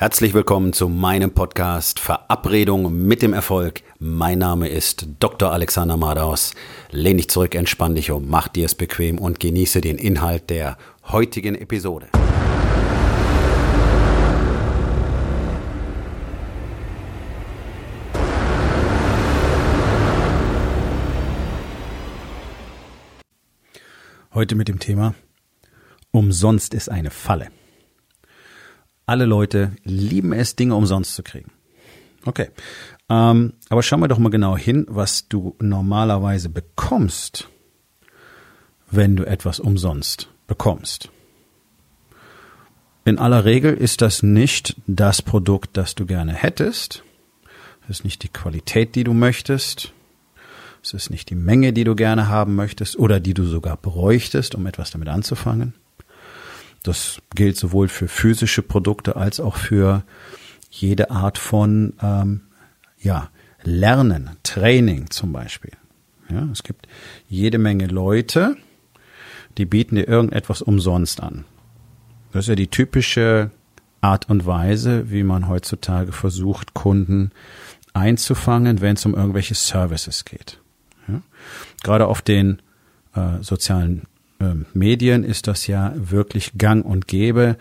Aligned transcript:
Herzlich 0.00 0.32
willkommen 0.32 0.72
zu 0.72 0.88
meinem 0.88 1.32
Podcast 1.32 1.98
Verabredung 1.98 3.04
mit 3.08 3.20
dem 3.20 3.32
Erfolg. 3.32 3.82
Mein 3.98 4.38
Name 4.38 4.68
ist 4.68 5.08
Dr. 5.18 5.50
Alexander 5.50 5.96
Madaus. 5.96 6.54
Lehn 6.92 7.16
dich 7.16 7.28
zurück, 7.28 7.56
entspann 7.56 7.96
dich 7.96 8.12
um, 8.12 8.28
mach 8.28 8.46
dir 8.46 8.66
es 8.66 8.76
bequem 8.76 9.18
und 9.18 9.40
genieße 9.40 9.80
den 9.80 9.98
Inhalt 9.98 10.50
der 10.50 10.78
heutigen 11.08 11.56
Episode. 11.56 12.06
Heute 24.32 24.54
mit 24.54 24.68
dem 24.68 24.78
Thema 24.78 25.16
Umsonst 26.12 26.72
ist 26.72 26.88
eine 26.88 27.10
Falle. 27.10 27.48
Alle 29.08 29.24
Leute 29.24 29.72
lieben 29.84 30.34
es, 30.34 30.54
Dinge 30.54 30.74
umsonst 30.74 31.14
zu 31.14 31.22
kriegen. 31.22 31.50
Okay. 32.26 32.50
Ähm, 33.08 33.54
aber 33.70 33.82
schauen 33.82 34.00
wir 34.00 34.08
doch 34.08 34.18
mal 34.18 34.28
genau 34.28 34.54
hin, 34.54 34.84
was 34.86 35.28
du 35.28 35.56
normalerweise 35.60 36.50
bekommst, 36.50 37.48
wenn 38.90 39.16
du 39.16 39.24
etwas 39.24 39.60
umsonst 39.60 40.28
bekommst. 40.46 41.08
In 43.06 43.18
aller 43.18 43.46
Regel 43.46 43.72
ist 43.72 44.02
das 44.02 44.22
nicht 44.22 44.76
das 44.86 45.22
Produkt, 45.22 45.78
das 45.78 45.94
du 45.94 46.04
gerne 46.04 46.34
hättest. 46.34 47.02
Es 47.84 48.00
ist 48.00 48.04
nicht 48.04 48.22
die 48.22 48.28
Qualität, 48.28 48.94
die 48.94 49.04
du 49.04 49.14
möchtest. 49.14 49.94
Es 50.82 50.92
ist 50.92 51.08
nicht 51.08 51.30
die 51.30 51.34
Menge, 51.34 51.72
die 51.72 51.84
du 51.84 51.94
gerne 51.94 52.28
haben 52.28 52.56
möchtest 52.56 52.98
oder 52.98 53.20
die 53.20 53.32
du 53.32 53.46
sogar 53.46 53.78
bräuchtest, 53.78 54.54
um 54.54 54.66
etwas 54.66 54.90
damit 54.90 55.08
anzufangen. 55.08 55.72
Das 56.82 57.20
gilt 57.34 57.56
sowohl 57.56 57.88
für 57.88 58.08
physische 58.08 58.62
Produkte 58.62 59.16
als 59.16 59.40
auch 59.40 59.56
für 59.56 60.04
jede 60.70 61.10
Art 61.10 61.38
von 61.38 61.94
ähm, 62.02 62.42
ja, 63.00 63.30
Lernen, 63.62 64.30
Training 64.42 65.10
zum 65.10 65.32
Beispiel. 65.32 65.72
Ja, 66.30 66.46
es 66.52 66.62
gibt 66.62 66.86
jede 67.28 67.58
Menge 67.58 67.86
Leute, 67.86 68.56
die 69.56 69.64
bieten 69.64 69.96
dir 69.96 70.06
irgendetwas 70.06 70.62
umsonst 70.62 71.22
an. 71.22 71.44
Das 72.32 72.44
ist 72.44 72.48
ja 72.48 72.54
die 72.54 72.68
typische 72.68 73.50
Art 74.00 74.28
und 74.28 74.46
Weise, 74.46 75.10
wie 75.10 75.22
man 75.24 75.48
heutzutage 75.48 76.12
versucht, 76.12 76.74
Kunden 76.74 77.32
einzufangen, 77.94 78.80
wenn 78.80 78.94
es 78.94 79.06
um 79.06 79.14
irgendwelche 79.14 79.54
Services 79.54 80.24
geht. 80.24 80.60
Ja? 81.08 81.22
Gerade 81.82 82.06
auf 82.06 82.22
den 82.22 82.60
äh, 83.14 83.42
sozialen 83.42 84.02
Medien 84.72 85.24
ist 85.24 85.46
das 85.46 85.66
ja 85.66 85.92
wirklich 85.96 86.52
gang 86.56 86.84
und 86.84 87.08
gäbe. 87.08 87.56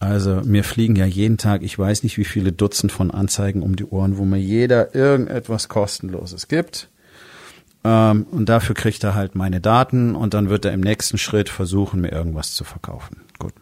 Also 0.00 0.42
mir 0.44 0.62
fliegen 0.62 0.96
ja 0.96 1.06
jeden 1.06 1.38
Tag, 1.38 1.62
ich 1.62 1.78
weiß 1.78 2.02
nicht 2.04 2.18
wie 2.18 2.24
viele 2.24 2.52
Dutzend 2.52 2.92
von 2.92 3.10
Anzeigen 3.10 3.62
um 3.62 3.74
die 3.76 3.84
Ohren, 3.84 4.16
wo 4.16 4.24
mir 4.24 4.38
jeder 4.38 4.94
irgendetwas 4.94 5.68
kostenloses 5.68 6.48
gibt. 6.48 6.88
Ähm, 7.84 8.26
und 8.30 8.48
dafür 8.48 8.74
kriegt 8.74 9.02
er 9.04 9.14
halt 9.14 9.34
meine 9.34 9.60
Daten 9.60 10.14
und 10.14 10.34
dann 10.34 10.50
wird 10.50 10.64
er 10.64 10.72
im 10.72 10.80
nächsten 10.80 11.18
Schritt 11.18 11.48
versuchen, 11.48 12.00
mir 12.00 12.12
irgendwas 12.12 12.54
zu 12.54 12.64
verkaufen. 12.64 13.22
Gut. 13.38 13.54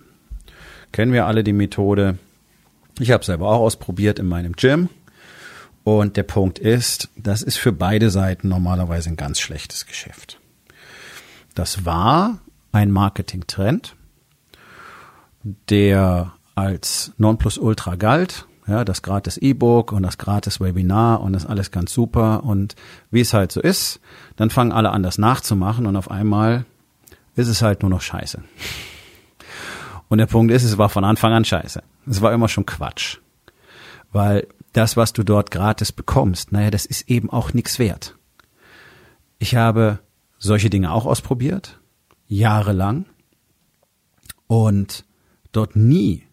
Kennen 0.93 1.13
wir 1.13 1.27
alle 1.27 1.43
die 1.43 1.53
Methode. 1.53 2.19
Ich 2.99 3.11
habe 3.11 3.25
selber 3.25 3.49
auch 3.49 3.61
ausprobiert 3.61 4.19
in 4.19 4.27
meinem 4.27 4.53
Gym. 4.53 4.89
Und 5.85 6.17
der 6.17 6.25
Punkt 6.25 6.59
ist, 6.59 7.11
das 7.17 7.43
ist 7.43 7.59
für 7.59 7.73
beide 7.73 8.11
Seiten 8.11 8.49
normalerweise 8.49 9.09
ein 9.09 9.17
ganz 9.17 9.39
schlechtes 9.39 9.87
Geschäft. 9.87 10.41
Das 11.55 11.85
war 11.85 12.41
ein 12.77 12.91
Marketing-Trend, 12.91 13.97
der 15.71 16.33
als 16.55 17.13
Nonplusultra 17.17 17.97
galt. 17.97 18.47
Ja, 18.67 18.85
das 18.85 19.01
gratis 19.01 19.39
E-Book 19.39 19.93
und 19.93 20.03
das 20.03 20.19
gratis 20.19 20.61
Webinar 20.61 21.23
und 21.23 21.33
das 21.33 21.47
alles 21.47 21.71
ganz 21.71 21.93
super. 21.93 22.45
Und 22.45 22.75
wie 23.11 23.21
es 23.21 23.33
halt 23.33 23.51
so 23.53 23.61
ist, 23.61 24.01
dann 24.35 24.51
fangen 24.51 24.73
alle 24.73 24.91
an, 24.91 25.03
das 25.03 25.17
nachzumachen 25.19 25.87
und 25.87 25.97
auf 25.97 26.11
einmal 26.11 26.67
ist 27.35 27.49
es 27.49 27.63
halt 27.63 27.81
nur 27.81 27.91
noch 27.91 28.03
scheiße. 28.03 28.43
Und 30.09 30.19
der 30.19 30.27
Punkt 30.27 30.53
ist, 30.53 30.65
es 30.65 30.77
war 30.77 30.89
von 30.89 31.05
Anfang 31.05 31.33
an 31.33 31.45
scheiße. 31.45 31.83
Es 32.07 32.21
war 32.21 32.33
immer 32.33 32.49
schon 32.49 32.67
Quatsch. 32.67 33.19
Weil 34.13 34.49
das, 34.73 34.97
was 34.97 35.13
du 35.13 35.23
dort 35.23 35.51
gratis 35.51 35.93
bekommst, 35.93 36.53
naja, 36.53 36.71
das 36.71 36.85
ist 36.85 37.09
eben 37.09 37.31
auch 37.31 37.55
nichts 37.55 37.79
wert. 37.79 38.17
Ich 39.39 39.55
habe 39.55 40.01
solche 40.39 40.71
Dinge 40.71 40.93
auch 40.93 41.07
ausprobiert 41.07 41.79
jahrelang 42.29 43.07
und 44.47 45.05
dort 45.53 45.77
nie, 45.77 46.25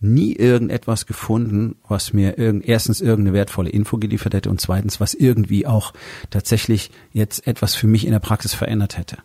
nie 0.00 0.34
irgendetwas 0.34 1.06
gefunden, 1.06 1.76
was 1.86 2.12
mir 2.12 2.38
irgend, 2.38 2.66
erstens 2.66 3.00
irgendeine 3.00 3.34
wertvolle 3.34 3.70
Info 3.70 3.98
geliefert 3.98 4.34
hätte 4.34 4.50
und 4.50 4.60
zweitens, 4.60 5.00
was 5.00 5.14
irgendwie 5.14 5.66
auch 5.66 5.92
tatsächlich 6.30 6.90
jetzt 7.12 7.46
etwas 7.46 7.74
für 7.74 7.86
mich 7.86 8.06
in 8.06 8.12
der 8.12 8.18
Praxis 8.18 8.54
verändert 8.54 8.96
hätte. 8.96 9.18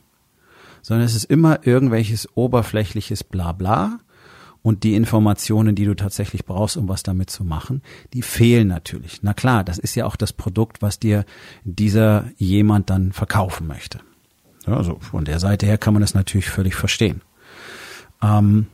Sondern 0.81 1.05
es 1.05 1.15
ist 1.15 1.25
immer 1.25 1.65
irgendwelches 1.65 2.27
oberflächliches 2.35 3.23
Blabla 3.23 3.99
und 4.61 4.83
die 4.83 4.95
Informationen, 4.95 5.75
die 5.75 5.85
du 5.85 5.95
tatsächlich 5.95 6.45
brauchst, 6.45 6.75
um 6.77 6.89
was 6.89 7.03
damit 7.03 7.29
zu 7.29 7.44
machen, 7.44 7.81
die 8.13 8.21
fehlen 8.21 8.67
natürlich. 8.67 9.19
Na 9.21 9.33
klar, 9.33 9.63
das 9.63 9.77
ist 9.77 9.95
ja 9.95 10.05
auch 10.05 10.15
das 10.15 10.33
Produkt, 10.33 10.81
was 10.81 10.99
dir 10.99 11.25
dieser 11.63 12.25
jemand 12.38 12.89
dann 12.89 13.11
verkaufen 13.11 13.67
möchte. 13.67 13.99
Ja, 14.67 14.77
also 14.77 14.97
von 14.99 15.25
der 15.25 15.39
Seite 15.39 15.65
her 15.65 15.77
kann 15.77 15.93
man 15.93 16.01
das 16.01 16.13
natürlich 16.13 16.49
völlig 16.49 16.75
verstehen. 16.75 17.21
Ähm, 18.21 18.67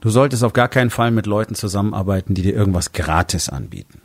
du 0.00 0.10
solltest 0.10 0.44
auf 0.44 0.52
gar 0.52 0.68
keinen 0.68 0.90
Fall 0.90 1.10
mit 1.10 1.26
Leuten 1.26 1.54
zusammenarbeiten, 1.54 2.34
die 2.34 2.42
dir 2.42 2.54
irgendwas 2.54 2.92
gratis 2.92 3.48
anbieten. 3.48 4.00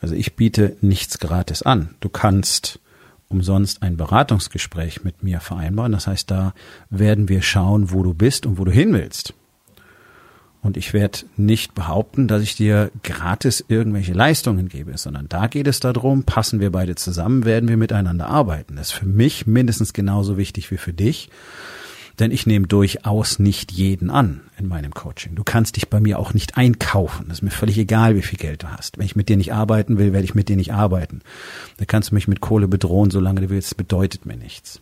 Also 0.00 0.14
ich 0.14 0.34
biete 0.34 0.76
nichts 0.80 1.18
gratis 1.18 1.62
an. 1.62 1.94
Du 2.00 2.08
kannst 2.08 2.80
umsonst 3.28 3.82
ein 3.82 3.96
Beratungsgespräch 3.96 5.04
mit 5.04 5.22
mir 5.22 5.40
vereinbaren. 5.40 5.92
Das 5.92 6.06
heißt, 6.06 6.30
da 6.30 6.54
werden 6.90 7.28
wir 7.28 7.40
schauen, 7.40 7.90
wo 7.90 8.02
du 8.02 8.12
bist 8.12 8.44
und 8.46 8.58
wo 8.58 8.64
du 8.64 8.72
hin 8.72 8.92
willst. 8.92 9.34
Und 10.62 10.76
ich 10.76 10.92
werde 10.92 11.18
nicht 11.36 11.74
behaupten, 11.74 12.28
dass 12.28 12.40
ich 12.40 12.54
dir 12.54 12.92
gratis 13.02 13.64
irgendwelche 13.66 14.12
Leistungen 14.12 14.68
gebe, 14.68 14.96
sondern 14.96 15.28
da 15.28 15.48
geht 15.48 15.66
es 15.66 15.80
darum, 15.80 16.22
passen 16.22 16.60
wir 16.60 16.70
beide 16.70 16.94
zusammen, 16.94 17.44
werden 17.44 17.68
wir 17.68 17.76
miteinander 17.76 18.28
arbeiten. 18.28 18.76
Das 18.76 18.88
ist 18.88 18.92
für 18.92 19.06
mich 19.06 19.46
mindestens 19.46 19.92
genauso 19.92 20.36
wichtig 20.36 20.70
wie 20.70 20.76
für 20.76 20.92
dich, 20.92 21.30
denn 22.20 22.30
ich 22.30 22.46
nehme 22.46 22.68
durchaus 22.68 23.40
nicht 23.40 23.72
jeden 23.72 24.08
an 24.08 24.40
in 24.56 24.68
meinem 24.68 24.94
Coaching. 24.94 25.34
Du 25.34 25.42
kannst 25.42 25.74
dich 25.74 25.88
bei 25.88 25.98
mir 25.98 26.20
auch 26.20 26.32
nicht 26.32 26.56
einkaufen. 26.56 27.24
Das 27.26 27.38
ist 27.38 27.42
mir 27.42 27.50
völlig 27.50 27.76
egal, 27.76 28.14
wie 28.14 28.22
viel 28.22 28.38
Geld 28.38 28.62
du 28.62 28.68
hast. 28.68 28.98
Wenn 28.98 29.06
ich 29.06 29.16
mit 29.16 29.28
dir 29.28 29.36
nicht 29.36 29.52
arbeiten 29.52 29.98
will, 29.98 30.12
werde 30.12 30.24
ich 30.24 30.36
mit 30.36 30.48
dir 30.48 30.56
nicht 30.56 30.72
arbeiten. 30.72 31.22
Da 31.78 31.86
kannst 31.86 32.10
du 32.10 32.14
mich 32.14 32.28
mit 32.28 32.40
Kohle 32.40 32.68
bedrohen, 32.68 33.10
solange 33.10 33.40
du 33.40 33.50
willst, 33.50 33.76
bedeutet 33.76 34.26
mir 34.26 34.36
nichts. 34.36 34.80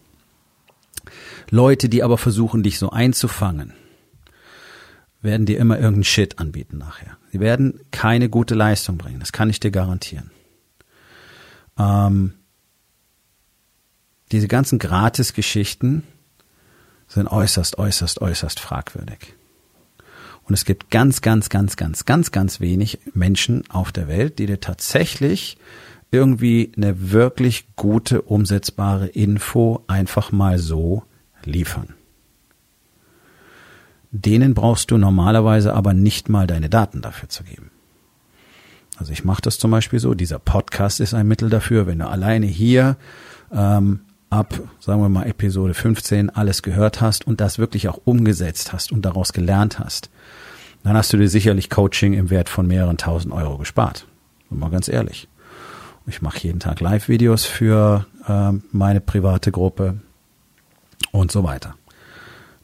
Leute, 1.48 1.88
die 1.88 2.02
aber 2.02 2.18
versuchen, 2.18 2.62
dich 2.62 2.78
so 2.78 2.90
einzufangen, 2.90 3.72
werden 5.22 5.46
dir 5.46 5.58
immer 5.58 5.76
irgendeinen 5.76 6.04
Shit 6.04 6.38
anbieten 6.38 6.78
nachher. 6.78 7.16
Sie 7.32 7.40
werden 7.40 7.80
keine 7.90 8.28
gute 8.28 8.54
Leistung 8.54 8.98
bringen, 8.98 9.20
das 9.20 9.32
kann 9.32 9.50
ich 9.50 9.60
dir 9.60 9.70
garantieren. 9.70 10.30
Ähm, 11.78 12.34
diese 14.32 14.48
ganzen 14.48 14.78
Gratis-Geschichten 14.78 16.04
sind 17.08 17.26
äußerst, 17.26 17.78
äußerst, 17.78 18.20
äußerst 18.20 18.60
fragwürdig. 18.60 19.34
Und 20.44 20.54
es 20.54 20.64
gibt 20.64 20.90
ganz, 20.90 21.20
ganz, 21.20 21.48
ganz, 21.48 21.76
ganz, 21.76 22.04
ganz, 22.04 22.32
ganz 22.32 22.60
wenig 22.60 22.98
Menschen 23.14 23.68
auf 23.70 23.92
der 23.92 24.08
Welt, 24.08 24.38
die 24.38 24.46
dir 24.46 24.60
tatsächlich 24.60 25.58
irgendwie 26.10 26.72
eine 26.76 27.12
wirklich 27.12 27.76
gute, 27.76 28.22
umsetzbare 28.22 29.06
Info 29.06 29.84
einfach 29.86 30.32
mal 30.32 30.58
so 30.58 31.04
liefern. 31.44 31.94
Denen 34.12 34.54
brauchst 34.54 34.90
du 34.90 34.98
normalerweise 34.98 35.74
aber 35.74 35.94
nicht 35.94 36.28
mal 36.28 36.46
deine 36.46 36.68
Daten 36.68 37.00
dafür 37.00 37.28
zu 37.28 37.44
geben. 37.44 37.70
Also 38.96 39.12
ich 39.12 39.24
mache 39.24 39.42
das 39.42 39.58
zum 39.58 39.70
Beispiel 39.70 39.98
so, 39.98 40.14
dieser 40.14 40.38
Podcast 40.38 41.00
ist 41.00 41.14
ein 41.14 41.26
Mittel 41.26 41.48
dafür, 41.48 41.86
wenn 41.86 42.00
du 42.00 42.08
alleine 42.08 42.46
hier 42.46 42.96
ähm, 43.52 44.00
ab, 44.28 44.60
sagen 44.78 45.00
wir 45.00 45.08
mal, 45.08 45.26
Episode 45.26 45.74
15 45.74 46.30
alles 46.30 46.62
gehört 46.62 47.00
hast 47.00 47.26
und 47.26 47.40
das 47.40 47.58
wirklich 47.58 47.88
auch 47.88 48.00
umgesetzt 48.04 48.72
hast 48.72 48.92
und 48.92 49.02
daraus 49.02 49.32
gelernt 49.32 49.78
hast, 49.78 50.10
dann 50.82 50.96
hast 50.96 51.12
du 51.12 51.16
dir 51.16 51.28
sicherlich 51.28 51.70
Coaching 51.70 52.14
im 52.14 52.30
Wert 52.30 52.48
von 52.48 52.66
mehreren 52.66 52.96
tausend 52.96 53.32
Euro 53.32 53.58
gespart. 53.58 54.06
Mal 54.50 54.70
ganz 54.70 54.88
ehrlich. 54.88 55.28
Ich 56.06 56.22
mache 56.22 56.40
jeden 56.40 56.60
Tag 56.60 56.80
Live-Videos 56.80 57.44
für 57.44 58.06
äh, 58.26 58.52
meine 58.72 59.00
private 59.00 59.52
Gruppe 59.52 60.00
und 61.12 61.30
so 61.30 61.44
weiter. 61.44 61.74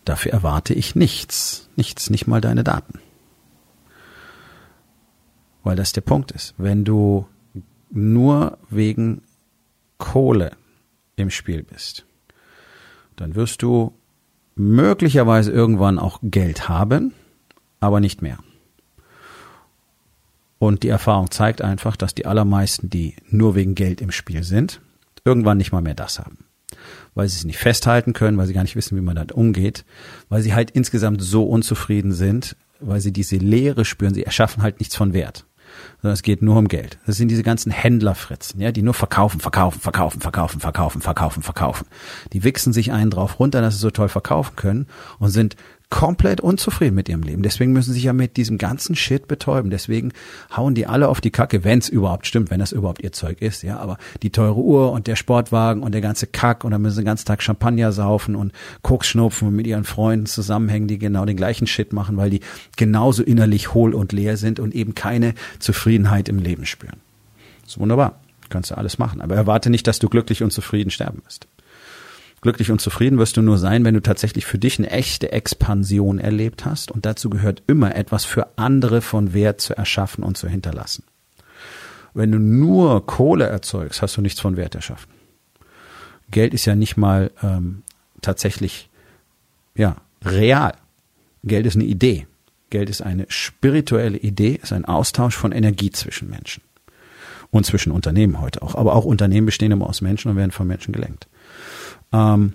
Dafür 0.07 0.33
erwarte 0.33 0.73
ich 0.73 0.95
nichts, 0.95 1.69
nichts, 1.75 2.11
nicht 2.11 2.29
mal 2.29 2.41
deine 2.41 2.63
Daten. 2.63 3.01
Weil 5.65 5.75
das 5.75 5.93
der 5.93 6.01
Punkt 6.01 6.31
ist. 6.31 6.55
Wenn 6.59 6.85
du 6.85 7.27
nur 7.91 8.57
wegen 8.71 9.23
Kohle 9.99 10.53
im 11.17 11.29
Spiel 11.31 11.65
bist, 11.65 12.07
dann 13.17 13.35
wirst 13.35 13.63
du 13.63 13.99
möglicherweise 14.55 15.51
irgendwann 15.51 15.99
auch 15.99 16.21
Geld 16.23 16.69
haben, 16.69 17.13
aber 17.81 17.99
nicht 17.99 18.23
mehr. 18.23 18.39
Und 20.59 20.85
die 20.85 20.89
Erfahrung 20.89 21.33
zeigt 21.33 21.63
einfach, 21.63 21.97
dass 21.97 22.15
die 22.15 22.27
allermeisten, 22.27 22.89
die 22.91 23.17
nur 23.29 23.57
wegen 23.57 23.75
Geld 23.75 24.01
im 24.01 24.13
Spiel 24.13 24.45
sind, 24.45 24.81
irgendwann 25.25 25.59
nicht 25.59 25.73
mal 25.73 25.83
mehr 25.83 25.95
das 25.95 26.21
haben. 26.21 26.47
Weil 27.15 27.29
sie 27.29 27.37
es 27.37 27.45
nicht 27.45 27.59
festhalten 27.59 28.13
können, 28.13 28.37
weil 28.37 28.47
sie 28.47 28.53
gar 28.53 28.63
nicht 28.63 28.77
wissen, 28.77 28.97
wie 28.97 29.03
man 29.03 29.17
damit 29.17 29.33
umgeht, 29.33 29.85
weil 30.29 30.43
sie 30.43 30.55
halt 30.55 30.71
insgesamt 30.71 31.23
so 31.23 31.45
unzufrieden 31.45 32.13
sind, 32.13 32.57
weil 32.81 33.01
sie 33.01 33.13
diese 33.13 33.37
Leere 33.37 33.85
spüren, 33.85 34.15
sie 34.15 34.25
erschaffen 34.25 34.63
halt 34.63 34.81
nichts 34.81 34.97
von 34.97 35.13
Wert 35.13 35.47
sondern 36.01 36.15
es 36.15 36.23
geht 36.23 36.43
nur 36.43 36.57
um 36.57 36.69
Geld. 36.69 36.99
Das 37.07 37.17
sind 37.17 37.29
diese 37.29 37.43
ganzen 37.43 37.73
Händlerfritzen, 37.73 38.61
ja, 38.61 38.73
die 38.73 38.83
nur 38.83 38.95
verkaufen, 38.95 39.41
verkaufen, 39.41 39.81
verkaufen, 39.81 40.21
verkaufen, 40.21 40.61
verkaufen, 40.61 41.01
verkaufen, 41.01 41.43
verkaufen. 41.43 41.87
Die 42.33 42.45
wichsen 42.45 42.73
sich 42.73 42.93
einen 42.93 43.11
drauf 43.11 43.39
runter, 43.39 43.61
dass 43.61 43.75
sie 43.75 43.81
so 43.81 43.91
toll 43.91 44.09
verkaufen 44.09 44.57
können 44.57 44.87
und 45.19 45.31
sind 45.31 45.57
komplett 45.89 46.41
unzufrieden 46.41 46.97
mit 46.97 47.09
ihrem 47.09 47.23
Leben. 47.23 47.43
Deswegen 47.43 47.73
müssen 47.73 47.91
sie 47.91 47.95
sich 47.95 48.05
ja 48.05 48.13
mit 48.13 48.37
diesem 48.37 48.59
ganzen 48.59 48.97
Shit 48.97 49.29
betäuben. 49.29 49.71
Deswegen 49.71 50.13
hauen 50.55 50.75
die 50.75 50.87
alle 50.87 51.09
auf 51.09 51.21
die 51.21 51.31
Kacke, 51.31 51.63
wenn 51.63 51.79
es 51.79 51.89
überhaupt 51.89 52.27
stimmt, 52.27 52.51
wenn 52.51 52.59
das 52.59 52.73
überhaupt 52.73 53.03
ihr 53.03 53.13
Zeug 53.13 53.41
ist. 53.41 53.63
Ja, 53.63 53.79
aber 53.79 53.97
die 54.23 54.31
teure 54.31 54.57
Uhr 54.57 54.91
und 54.91 55.07
der 55.07 55.15
Sportwagen 55.15 55.83
und 55.83 55.93
der 55.93 56.01
ganze 56.01 56.27
Kack 56.27 56.65
und 56.65 56.73
dann 56.73 56.83
müssen 56.83 56.97
sie 56.97 57.03
den 57.03 57.07
ganzen 57.07 57.27
Tag 57.27 57.43
Champagner 57.43 57.93
saufen 57.93 58.35
und 58.35 58.53
Koks 58.83 59.07
schnupfen 59.07 59.49
und 59.49 59.55
mit 59.55 59.67
ihren 59.67 59.85
Freunden 59.85 60.27
zusammenhängen, 60.27 60.89
die 60.89 60.99
genau 60.99 61.25
den 61.25 61.37
gleichen 61.37 61.69
Shit 61.69 61.93
machen, 61.93 62.17
weil 62.17 62.31
die 62.31 62.41
genauso 62.77 63.23
innerlich 63.23 63.73
hohl 63.73 63.95
und 63.95 64.13
leer 64.13 64.37
sind 64.37 64.59
und 64.59 64.75
eben 64.75 64.95
keine 64.95 65.35
Zufriedenheit 65.61 66.29
im 66.29 66.39
Leben 66.39 66.67
spüren. 66.67 67.01
Das 67.63 67.73
ist 67.73 67.79
wunderbar. 67.79 68.21
Kannst 68.49 68.71
du 68.71 68.77
alles 68.77 68.99
machen. 68.99 69.21
Aber 69.21 69.35
erwarte 69.35 69.71
nicht, 69.71 69.87
dass 69.87 69.99
du 69.99 70.09
glücklich 70.09 70.43
und 70.43 70.53
zufrieden 70.53 70.91
sterben 70.91 71.23
wirst. 71.25 71.47
Glücklich 72.47 72.71
und 72.71 72.81
zufrieden 72.81 73.19
wirst 73.19 73.37
du 73.37 73.43
nur 73.43 73.59
sein, 73.59 73.85
wenn 73.85 73.95
du 73.95 74.01
tatsächlich 74.01 74.47
für 74.47 74.57
dich 74.57 74.79
eine 74.79 74.89
echte 74.89 75.33
Expansion 75.33 76.21
erlebt 76.21 76.65
hast. 76.65 76.93
Und 76.93 77.05
dazu 77.05 77.29
gehört 77.29 77.65
immer 77.67 77.97
etwas 77.97 78.25
für 78.25 78.47
andere 78.55 79.01
von 79.01 79.35
Wert 79.35 79.61
zu 79.61 79.77
erschaffen 79.77 80.23
und 80.23 80.39
zu 80.39 80.49
hinterlassen. 80.49 81.03
Wenn 82.15 82.31
du 82.31 82.39
nur 82.39 83.05
Kohle 83.05 83.47
erzeugst, 83.47 84.01
hast 84.01 84.17
du 84.17 84.21
nichts 84.21 84.39
von 84.39 84.57
Wert 84.57 84.77
erschaffen. 84.77 85.11
Geld 86.31 86.55
ist 86.55 86.67
ja 86.67 86.77
nicht 86.77 86.97
mal 86.97 87.33
ähm, 87.43 87.83
tatsächlich 88.23 88.91
ja 89.75 89.97
real. 90.25 90.75
Geld 91.43 91.67
ist 91.67 91.75
eine 91.75 91.83
Idee. 91.83 92.29
Geld 92.71 92.91
ist 92.91 93.03
eine 93.03 93.27
spirituelle 93.29 94.19
Idee, 94.19 94.61
ist 94.63 94.73
ein 94.73 94.85
Austausch 94.85 95.35
von 95.35 95.51
Energie 95.51 95.91
zwischen 95.91 96.31
Menschen 96.31 96.63
und 97.51 97.67
zwischen 97.67 97.91
Unternehmen 97.91 98.41
heute 98.41 98.63
auch. 98.63 98.77
Aber 98.77 98.95
auch 98.95 99.05
Unternehmen 99.05 99.47
bestehen 99.47 99.73
immer 99.73 99.89
aus 99.89 100.01
Menschen 100.01 100.31
und 100.31 100.37
werden 100.37 100.53
von 100.53 100.69
Menschen 100.69 100.93
gelenkt. 100.93 101.27
Ähm, 102.13 102.55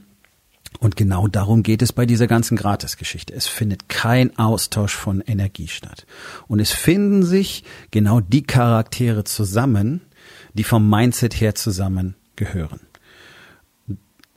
und 0.79 0.95
genau 0.95 1.27
darum 1.27 1.63
geht 1.63 1.81
es 1.81 1.93
bei 1.93 2.05
dieser 2.05 2.27
ganzen 2.27 2.57
Gratis-Geschichte. 2.57 3.33
Es 3.33 3.47
findet 3.47 3.89
kein 3.89 4.37
Austausch 4.39 4.95
von 4.95 5.21
Energie 5.21 5.67
statt. 5.67 6.05
Und 6.47 6.59
es 6.59 6.71
finden 6.71 7.23
sich 7.23 7.63
genau 7.91 8.19
die 8.19 8.43
Charaktere 8.43 9.23
zusammen, 9.23 10.01
die 10.53 10.63
vom 10.63 10.89
Mindset 10.89 11.39
her 11.39 11.55
zusammengehören. 11.55 12.79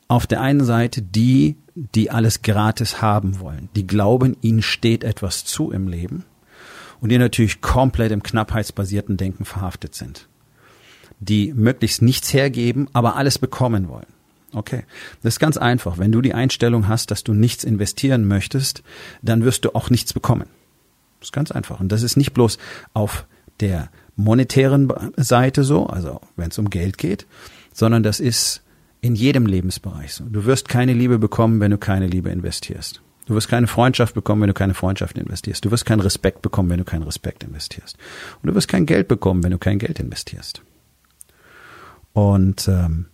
Auf 0.09 0.27
der 0.27 0.43
einen 0.43 0.65
Seite 0.65 1.01
die, 1.01 1.57
die 1.75 2.11
alles 2.11 2.43
gratis 2.43 3.01
haben 3.01 3.41
wollen, 3.41 3.69
die 3.75 3.87
glauben, 3.87 4.37
ihnen 4.43 4.63
steht 4.63 5.03
etwas 5.03 5.45
zu 5.45 5.71
im 5.71 5.89
Leben 5.89 6.25
und 7.01 7.09
die 7.09 7.19
natürlich 7.19 7.61
komplett 7.61 8.13
im 8.13 8.23
knappheitsbasierten 8.23 9.17
Denken 9.17 9.45
verhaftet 9.45 9.95
sind. 9.95 10.29
Die 11.21 11.55
möglichst 11.55 12.03
nichts 12.03 12.33
hergeben, 12.33 12.89
aber 12.93 13.17
alles 13.17 13.39
bekommen 13.39 13.89
wollen. 13.89 14.14
Okay, 14.55 14.85
das 15.23 15.35
ist 15.35 15.41
ganz 15.41 15.57
einfach. 15.57 15.99
Wenn 15.99 16.13
du 16.13 16.21
die 16.21 16.35
Einstellung 16.35 16.89
hast, 16.89 17.11
dass 17.11 17.25
du 17.25 17.35
nichts 17.35 17.65
investieren 17.65 18.27
möchtest, 18.27 18.83
dann 19.21 19.45
wirst 19.45 19.65
du 19.65 19.75
auch 19.75 19.91
nichts 19.91 20.13
bekommen. 20.13 20.47
Das 21.21 21.29
ist 21.29 21.33
ganz 21.33 21.51
einfach. 21.51 21.81
Und 21.81 21.91
das 21.91 22.03
ist 22.03 22.17
nicht 22.17 22.33
bloß 22.33 22.59
auf 22.93 23.27
der 23.61 23.91
monetären 24.17 24.93
Seite 25.17 25.65
so, 25.65 25.87
also 25.87 26.21
wenn 26.37 26.51
es 26.51 26.59
um 26.59 26.71
Geld 26.71 26.99
geht, 26.99 27.27
sondern 27.73 28.03
das 28.03 28.21
ist 28.21 28.63
in 29.01 29.15
jedem 29.15 29.47
Lebensbereich 29.47 30.15
so. 30.15 30.25
Du 30.25 30.45
wirst 30.45 30.69
keine 30.69 30.93
Liebe 30.93 31.19
bekommen, 31.19 31.61
wenn 31.61 31.71
du 31.71 31.79
keine 31.79 32.07
Liebe 32.07 32.31
investierst. 32.31 33.03
Du 33.27 33.35
wirst 33.35 33.49
keine 33.49 33.67
Freundschaft 33.67 34.15
bekommen, 34.15 34.43
wenn 34.43 34.49
du 34.49 34.55
keine 34.55 34.75
Freundschaft 34.75 35.19
investierst. 35.19 35.65
Du 35.65 35.71
wirst 35.71 35.87
keinen 35.87 36.01
Respekt 36.01 36.43
bekommen, 36.43 36.71
wenn 36.71 36.79
du 36.79 36.85
keinen 36.85 37.03
Respekt 37.03 37.43
investierst. 37.43 37.97
Und 38.43 38.49
du 38.49 38.55
wirst 38.55 38.69
kein 38.69 38.87
Geld 38.87 39.09
bekommen, 39.09 39.43
wenn 39.43 39.51
du 39.51 39.59
kein 39.59 39.79
Geld 39.79 39.99
investierst. 39.99 40.63
Und 42.13 42.69
ähm, 42.69 43.07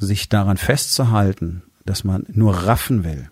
sich 0.00 0.28
daran 0.28 0.56
festzuhalten, 0.56 1.62
dass 1.84 2.04
man 2.04 2.24
nur 2.28 2.54
raffen 2.54 3.04
will. 3.04 3.30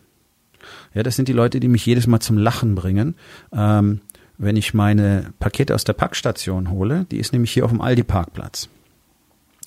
Ja, 0.94 1.02
das 1.02 1.16
sind 1.16 1.28
die 1.28 1.32
Leute, 1.32 1.60
die 1.60 1.68
mich 1.68 1.86
jedes 1.86 2.06
Mal 2.06 2.20
zum 2.20 2.38
Lachen 2.38 2.74
bringen. 2.74 3.14
Ähm, 3.52 4.00
wenn 4.36 4.56
ich 4.56 4.74
meine 4.74 5.32
Pakete 5.38 5.74
aus 5.74 5.84
der 5.84 5.92
Packstation 5.94 6.70
hole, 6.70 7.06
die 7.10 7.18
ist 7.18 7.32
nämlich 7.32 7.52
hier 7.52 7.64
auf 7.64 7.70
dem 7.70 7.80
Aldi-Parkplatz. 7.80 8.68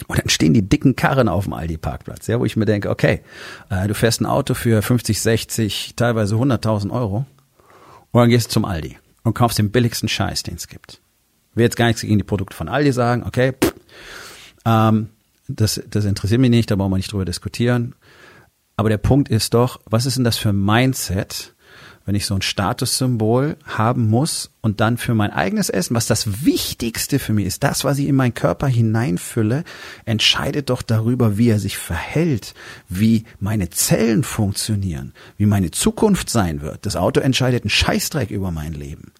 Und 0.07 0.17
dann 0.17 0.29
stehen 0.29 0.53
die 0.53 0.67
dicken 0.67 0.95
Karren 0.95 1.27
auf 1.27 1.43
dem 1.43 1.53
Aldi-Parkplatz, 1.53 2.27
ja, 2.27 2.39
wo 2.39 2.45
ich 2.45 2.55
mir 2.55 2.65
denke, 2.65 2.89
okay, 2.89 3.21
äh, 3.69 3.87
du 3.87 3.93
fährst 3.93 4.21
ein 4.21 4.25
Auto 4.25 4.53
für 4.53 4.81
50, 4.81 5.21
60, 5.21 5.93
teilweise 5.95 6.35
100.000 6.35 6.89
Euro 6.91 7.25
und 8.11 8.19
dann 8.19 8.29
gehst 8.29 8.47
du 8.47 8.53
zum 8.53 8.65
Aldi 8.65 8.97
und 9.23 9.33
kaufst 9.33 9.59
den 9.59 9.71
billigsten 9.71 10.09
Scheiß, 10.09 10.43
den 10.43 10.55
es 10.55 10.67
gibt. 10.67 11.01
Ich 11.51 11.57
will 11.57 11.63
jetzt 11.63 11.75
gar 11.75 11.87
nichts 11.87 12.01
gegen 12.01 12.17
die 12.17 12.23
Produkte 12.23 12.55
von 12.55 12.69
Aldi 12.69 12.93
sagen, 12.93 13.23
okay. 13.23 13.53
Pff, 13.53 13.75
ähm, 14.65 15.09
das, 15.55 15.81
das 15.89 16.05
interessiert 16.05 16.41
mich 16.41 16.49
nicht, 16.49 16.71
da 16.71 16.75
brauchen 16.75 16.91
wir 16.91 16.97
nicht 16.97 17.11
drüber 17.11 17.25
diskutieren. 17.25 17.95
Aber 18.75 18.89
der 18.89 18.97
Punkt 18.97 19.29
ist 19.29 19.53
doch, 19.53 19.79
was 19.85 20.05
ist 20.05 20.17
denn 20.17 20.23
das 20.23 20.37
für 20.37 20.49
ein 20.49 20.63
Mindset, 20.63 21.53
wenn 22.05 22.15
ich 22.15 22.25
so 22.25 22.33
ein 22.33 22.41
Statussymbol 22.41 23.57
haben 23.63 24.09
muss 24.09 24.51
und 24.61 24.81
dann 24.81 24.97
für 24.97 25.13
mein 25.13 25.31
eigenes 25.31 25.69
Essen, 25.69 25.95
was 25.95 26.07
das 26.07 26.45
Wichtigste 26.45 27.19
für 27.19 27.33
mich 27.33 27.45
ist, 27.45 27.63
das, 27.63 27.83
was 27.83 27.99
ich 27.99 28.07
in 28.07 28.15
meinen 28.15 28.33
Körper 28.33 28.67
hineinfülle, 28.67 29.63
entscheidet 30.05 30.69
doch 30.69 30.81
darüber, 30.81 31.37
wie 31.37 31.49
er 31.49 31.59
sich 31.59 31.77
verhält, 31.77 32.55
wie 32.89 33.25
meine 33.39 33.69
Zellen 33.69 34.23
funktionieren, 34.23 35.13
wie 35.37 35.45
meine 35.45 35.71
Zukunft 35.71 36.29
sein 36.29 36.61
wird. 36.61 36.85
Das 36.85 36.95
Auto 36.95 37.19
entscheidet 37.19 37.63
einen 37.63 37.69
Scheißdreck 37.69 38.31
über 38.31 38.51
mein 38.51 38.73
Leben. 38.73 39.11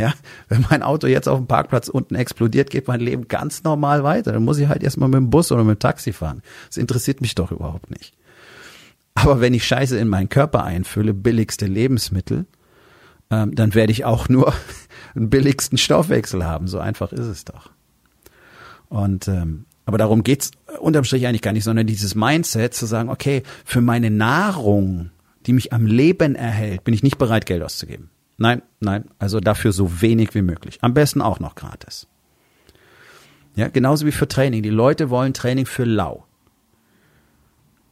Ja, 0.00 0.14
wenn 0.48 0.64
mein 0.70 0.82
Auto 0.82 1.06
jetzt 1.06 1.28
auf 1.28 1.38
dem 1.38 1.46
Parkplatz 1.46 1.88
unten 1.88 2.14
explodiert, 2.14 2.70
geht 2.70 2.88
mein 2.88 3.00
Leben 3.00 3.28
ganz 3.28 3.62
normal 3.64 4.02
weiter. 4.02 4.32
Dann 4.32 4.44
muss 4.44 4.58
ich 4.58 4.68
halt 4.68 4.82
erstmal 4.82 5.10
mit 5.10 5.18
dem 5.18 5.28
Bus 5.28 5.52
oder 5.52 5.62
mit 5.62 5.78
dem 5.78 5.80
Taxi 5.80 6.12
fahren. 6.14 6.42
Das 6.68 6.78
interessiert 6.78 7.20
mich 7.20 7.34
doch 7.34 7.52
überhaupt 7.52 7.90
nicht. 7.90 8.14
Aber 9.14 9.40
wenn 9.42 9.52
ich 9.52 9.66
Scheiße 9.66 9.98
in 9.98 10.08
meinen 10.08 10.30
Körper 10.30 10.64
einfülle, 10.64 11.12
billigste 11.12 11.66
Lebensmittel, 11.66 12.46
ähm, 13.30 13.54
dann 13.54 13.74
werde 13.74 13.92
ich 13.92 14.06
auch 14.06 14.30
nur 14.30 14.54
einen 15.14 15.28
billigsten 15.28 15.76
Stoffwechsel 15.76 16.44
haben. 16.44 16.66
So 16.66 16.78
einfach 16.78 17.12
ist 17.12 17.26
es 17.26 17.44
doch. 17.44 17.70
Und 18.88 19.28
ähm, 19.28 19.66
aber 19.84 19.98
darum 19.98 20.22
geht's 20.22 20.52
unterm 20.80 21.04
Strich 21.04 21.26
eigentlich 21.26 21.42
gar 21.42 21.52
nicht, 21.52 21.64
sondern 21.64 21.86
dieses 21.86 22.14
Mindset 22.14 22.72
zu 22.74 22.86
sagen, 22.86 23.10
okay, 23.10 23.42
für 23.64 23.80
meine 23.80 24.10
Nahrung, 24.10 25.10
die 25.46 25.52
mich 25.52 25.72
am 25.72 25.84
Leben 25.84 26.36
erhält, 26.36 26.84
bin 26.84 26.94
ich 26.94 27.02
nicht 27.02 27.18
bereit, 27.18 27.44
Geld 27.44 27.62
auszugeben. 27.62 28.08
Nein, 28.40 28.62
nein, 28.80 29.04
also 29.18 29.38
dafür 29.38 29.70
so 29.70 30.00
wenig 30.00 30.34
wie 30.34 30.40
möglich. 30.40 30.78
Am 30.80 30.94
besten 30.94 31.20
auch 31.20 31.40
noch 31.40 31.54
gratis. 31.54 32.08
Ja, 33.54 33.68
genauso 33.68 34.06
wie 34.06 34.12
für 34.12 34.28
Training. 34.28 34.62
Die 34.62 34.70
Leute 34.70 35.10
wollen 35.10 35.34
Training 35.34 35.66
für 35.66 35.84
lau. 35.84 36.24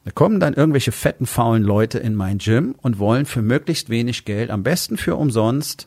Da 0.07 0.11
kommen 0.11 0.41
dann 0.41 0.55
irgendwelche 0.55 0.91
fetten, 0.91 1.27
faulen 1.27 1.65
Leute 1.65 1.99
in 1.99 2.15
mein 2.15 2.39
Gym 2.39 2.75
und 2.81 2.99
wollen 2.99 3.27
für 3.27 3.43
möglichst 3.43 3.91
wenig 3.91 4.25
Geld, 4.25 4.49
am 4.51 4.63
besten 4.63 4.97
für 4.97 5.17
umsonst, 5.17 5.87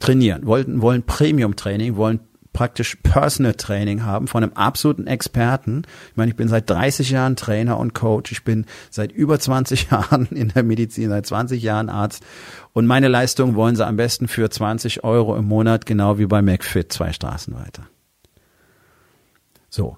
trainieren, 0.00 0.44
wollen, 0.44 0.82
wollen 0.82 1.02
Premium-Training, 1.04 1.96
wollen 1.96 2.20
praktisch 2.58 2.96
Personal 3.04 3.54
Training 3.54 4.02
haben 4.02 4.26
von 4.26 4.42
einem 4.42 4.52
absoluten 4.54 5.06
Experten. 5.06 5.82
Ich 6.10 6.16
meine, 6.16 6.32
ich 6.32 6.36
bin 6.36 6.48
seit 6.48 6.68
30 6.68 7.10
Jahren 7.10 7.36
Trainer 7.36 7.78
und 7.78 7.94
Coach. 7.94 8.32
Ich 8.32 8.42
bin 8.42 8.66
seit 8.90 9.12
über 9.12 9.38
20 9.38 9.90
Jahren 9.92 10.26
in 10.32 10.48
der 10.48 10.64
Medizin, 10.64 11.10
seit 11.10 11.24
20 11.24 11.62
Jahren 11.62 11.88
Arzt. 11.88 12.24
Und 12.72 12.88
meine 12.88 13.06
Leistung 13.06 13.54
wollen 13.54 13.76
sie 13.76 13.86
am 13.86 13.94
besten 13.94 14.26
für 14.26 14.50
20 14.50 15.04
Euro 15.04 15.36
im 15.36 15.44
Monat, 15.44 15.86
genau 15.86 16.18
wie 16.18 16.26
bei 16.26 16.42
McFit, 16.42 16.92
zwei 16.92 17.12
Straßen 17.12 17.54
weiter. 17.54 17.86
So. 19.70 19.96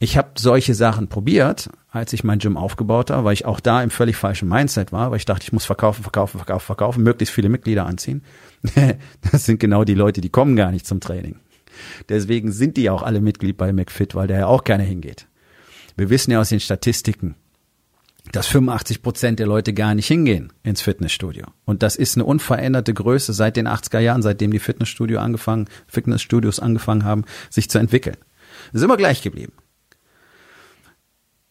Ich 0.00 0.16
habe 0.16 0.30
solche 0.36 0.74
Sachen 0.74 1.06
probiert, 1.06 1.70
als 1.90 2.12
ich 2.12 2.24
mein 2.24 2.40
Gym 2.40 2.56
aufgebaut 2.56 3.12
habe, 3.12 3.22
weil 3.22 3.34
ich 3.34 3.44
auch 3.44 3.60
da 3.60 3.80
im 3.84 3.90
völlig 3.90 4.16
falschen 4.16 4.48
Mindset 4.48 4.90
war, 4.90 5.12
weil 5.12 5.18
ich 5.18 5.26
dachte, 5.26 5.44
ich 5.44 5.52
muss 5.52 5.64
verkaufen, 5.64 6.02
verkaufen, 6.02 6.38
verkaufen, 6.38 6.66
verkaufen, 6.66 7.04
möglichst 7.04 7.32
viele 7.32 7.48
Mitglieder 7.48 7.86
anziehen. 7.86 8.24
das 9.30 9.46
sind 9.46 9.60
genau 9.60 9.84
die 9.84 9.94
Leute, 9.94 10.20
die 10.20 10.30
kommen 10.30 10.56
gar 10.56 10.72
nicht 10.72 10.88
zum 10.88 10.98
Training. 10.98 11.36
Deswegen 12.08 12.52
sind 12.52 12.76
die 12.76 12.90
auch 12.90 13.02
alle 13.02 13.20
Mitglied 13.20 13.56
bei 13.56 13.72
McFit, 13.72 14.14
weil 14.14 14.26
der 14.26 14.40
ja 14.40 14.46
auch 14.46 14.64
gerne 14.64 14.84
hingeht. 14.84 15.26
Wir 15.96 16.10
wissen 16.10 16.30
ja 16.30 16.40
aus 16.40 16.48
den 16.48 16.60
Statistiken, 16.60 17.36
dass 18.32 18.46
85 18.46 19.02
Prozent 19.02 19.38
der 19.38 19.46
Leute 19.46 19.74
gar 19.74 19.94
nicht 19.94 20.06
hingehen 20.06 20.52
ins 20.62 20.80
Fitnessstudio. 20.80 21.46
Und 21.64 21.82
das 21.82 21.96
ist 21.96 22.16
eine 22.16 22.24
unveränderte 22.24 22.94
Größe 22.94 23.32
seit 23.32 23.56
den 23.56 23.68
80er 23.68 24.00
Jahren, 24.00 24.22
seitdem 24.22 24.50
die 24.50 24.58
Fitnessstudio 24.58 25.18
angefangen, 25.20 25.68
Fitnessstudios 25.86 26.58
angefangen 26.58 27.04
haben, 27.04 27.24
sich 27.50 27.68
zu 27.68 27.78
entwickeln. 27.78 28.16
Das 28.72 28.80
ist 28.80 28.84
immer 28.84 28.96
gleich 28.96 29.22
geblieben. 29.22 29.52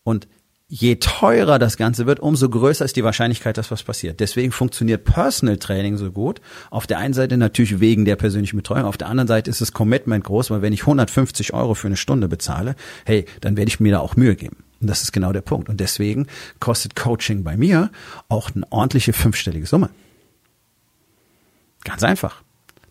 Und 0.03 0.27
je 0.75 0.95
teurer 0.95 1.59
das 1.59 1.77
Ganze 1.77 2.07
wird, 2.07 2.19
umso 2.19 2.49
größer 2.49 2.83
ist 2.83 2.95
die 2.95 3.03
Wahrscheinlichkeit, 3.03 3.59
dass 3.59 3.69
was 3.69 3.83
passiert. 3.83 4.19
Deswegen 4.19 4.51
funktioniert 4.51 5.03
Personal 5.03 5.57
Training 5.57 5.97
so 5.97 6.11
gut. 6.11 6.41
Auf 6.71 6.87
der 6.87 6.97
einen 6.97 7.13
Seite 7.13 7.37
natürlich 7.37 7.79
wegen 7.79 8.05
der 8.05 8.15
persönlichen 8.15 8.57
Betreuung, 8.57 8.85
auf 8.85 8.97
der 8.97 9.07
anderen 9.07 9.27
Seite 9.27 9.51
ist 9.51 9.61
das 9.61 9.71
Commitment 9.71 10.23
groß, 10.23 10.49
weil 10.49 10.63
wenn 10.63 10.73
ich 10.73 10.81
150 10.81 11.53
Euro 11.53 11.75
für 11.75 11.85
eine 11.85 11.95
Stunde 11.95 12.27
bezahle, 12.27 12.75
hey, 13.05 13.25
dann 13.41 13.55
werde 13.55 13.69
ich 13.69 13.79
mir 13.79 13.91
da 13.91 13.99
auch 13.99 14.15
Mühe 14.15 14.35
geben. 14.35 14.63
Und 14.81 14.89
das 14.89 15.03
ist 15.03 15.11
genau 15.11 15.31
der 15.31 15.41
Punkt. 15.41 15.69
Und 15.69 15.79
deswegen 15.79 16.25
kostet 16.59 16.95
Coaching 16.95 17.43
bei 17.43 17.55
mir 17.55 17.91
auch 18.27 18.49
eine 18.55 18.65
ordentliche 18.71 19.13
fünfstellige 19.13 19.67
Summe. 19.67 19.91
Ganz 21.83 22.01
einfach. 22.01 22.41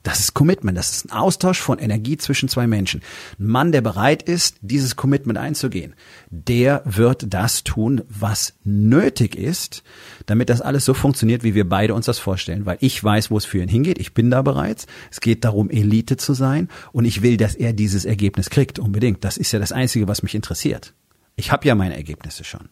Das 0.03 0.19
ist 0.21 0.35
Commitment. 0.35 0.77
Das 0.77 0.91
ist 0.91 1.07
ein 1.07 1.13
Austausch 1.13 1.61
von 1.61 1.79
Energie 1.79 2.17
zwischen 2.17 2.49
zwei 2.49 2.67
Menschen. 2.67 3.03
Ein 3.39 3.47
Mann, 3.47 3.73
der 3.73 3.83
bereit 3.83 4.23
ist, 4.23 4.57
dieses 4.61 4.97
Commitment 4.97 5.39
einzugehen, 5.39 5.95
der 6.31 6.83
wird 6.85 7.33
das 7.33 7.63
tun, 7.63 8.03
was 8.09 8.55
nötig 8.65 9.37
ist, 9.37 9.83
damit 10.27 10.49
das 10.49 10.61
alles 10.61 10.85
so 10.85 10.95
funktioniert, 10.95 11.45
wie 11.45 11.55
wir 11.55 11.69
beide 11.69 11.95
uns 11.95 12.07
das 12.07 12.19
vorstellen. 12.19 12.67
Weil 12.67 12.79
ich 12.81 13.03
weiß, 13.03 13.31
wo 13.31 13.37
es 13.37 13.45
für 13.45 13.59
ihn 13.59 13.69
hingeht. 13.69 13.99
Ich 13.99 14.15
bin 14.15 14.31
da 14.31 14.43
bereits. 14.43 14.87
Es 15.11 15.21
geht 15.21 15.45
darum, 15.45 15.71
Elite 15.71 16.17
zu 16.17 16.35
sein. 16.35 16.69
Und 16.93 17.05
ich 17.05 17.23
will, 17.23 17.37
dass 17.37 17.55
er 17.55 17.73
dieses 17.73 18.05
Ergebnis 18.05 18.51
kriegt. 18.51 18.79
Unbedingt. 18.79 19.25
Das 19.25 19.37
ist 19.37 19.53
ja 19.53 19.59
das 19.59 19.73
Einzige, 19.73 20.09
was 20.09 20.23
mich 20.23 20.35
interessiert. 20.35 20.95
Ich 21.37 21.53
habe 21.53 21.67
ja 21.67 21.75
meine 21.75 21.97
Ergebnisse 21.97 22.45
schon. 22.45 22.69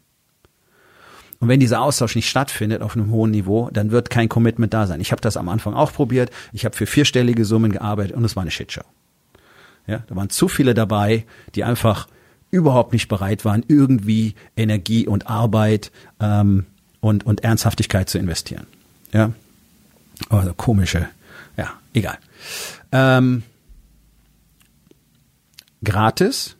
Und 1.40 1.48
wenn 1.48 1.58
dieser 1.58 1.80
Austausch 1.80 2.14
nicht 2.14 2.28
stattfindet 2.28 2.82
auf 2.82 2.94
einem 2.94 3.10
hohen 3.10 3.30
Niveau, 3.30 3.70
dann 3.72 3.90
wird 3.90 4.10
kein 4.10 4.28
Commitment 4.28 4.74
da 4.74 4.86
sein. 4.86 5.00
Ich 5.00 5.10
habe 5.10 5.22
das 5.22 5.38
am 5.38 5.48
Anfang 5.48 5.72
auch 5.74 5.92
probiert. 5.92 6.30
Ich 6.52 6.66
habe 6.66 6.76
für 6.76 6.86
vierstellige 6.86 7.46
Summen 7.46 7.72
gearbeitet 7.72 8.14
und 8.14 8.24
es 8.24 8.36
war 8.36 8.42
eine 8.42 8.50
Shitshow. 8.50 8.84
Ja, 9.86 10.04
da 10.06 10.16
waren 10.16 10.28
zu 10.28 10.48
viele 10.48 10.74
dabei, 10.74 11.24
die 11.54 11.64
einfach 11.64 12.06
überhaupt 12.50 12.92
nicht 12.92 13.08
bereit 13.08 13.44
waren, 13.46 13.64
irgendwie 13.66 14.34
Energie 14.54 15.06
und 15.06 15.28
Arbeit 15.28 15.90
ähm, 16.20 16.66
und, 17.00 17.24
und 17.24 17.42
Ernsthaftigkeit 17.42 18.10
zu 18.10 18.18
investieren. 18.18 18.66
Ja, 19.12 19.32
also 20.28 20.52
komische, 20.52 21.08
ja, 21.56 21.70
egal. 21.94 22.18
Ähm, 22.92 23.44
gratis 25.82 26.56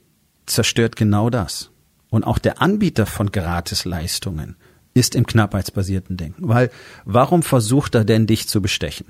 zerstört 0.47 0.97
genau 0.97 1.29
das. 1.29 1.71
Und 2.09 2.25
auch 2.25 2.39
der 2.39 2.63
Anbieter 2.63 3.07
von 3.07 3.31
Gratisleistungen 3.31 4.57
ist 4.95 5.15
im 5.15 5.27
knappheitsbasierten 5.27 6.17
Denken. 6.17 6.49
Weil 6.49 6.71
warum 7.05 7.43
versucht 7.43 7.95
er 7.95 8.05
denn 8.05 8.27
dich 8.27 8.49
zu 8.49 8.61
bestechen? 8.61 9.07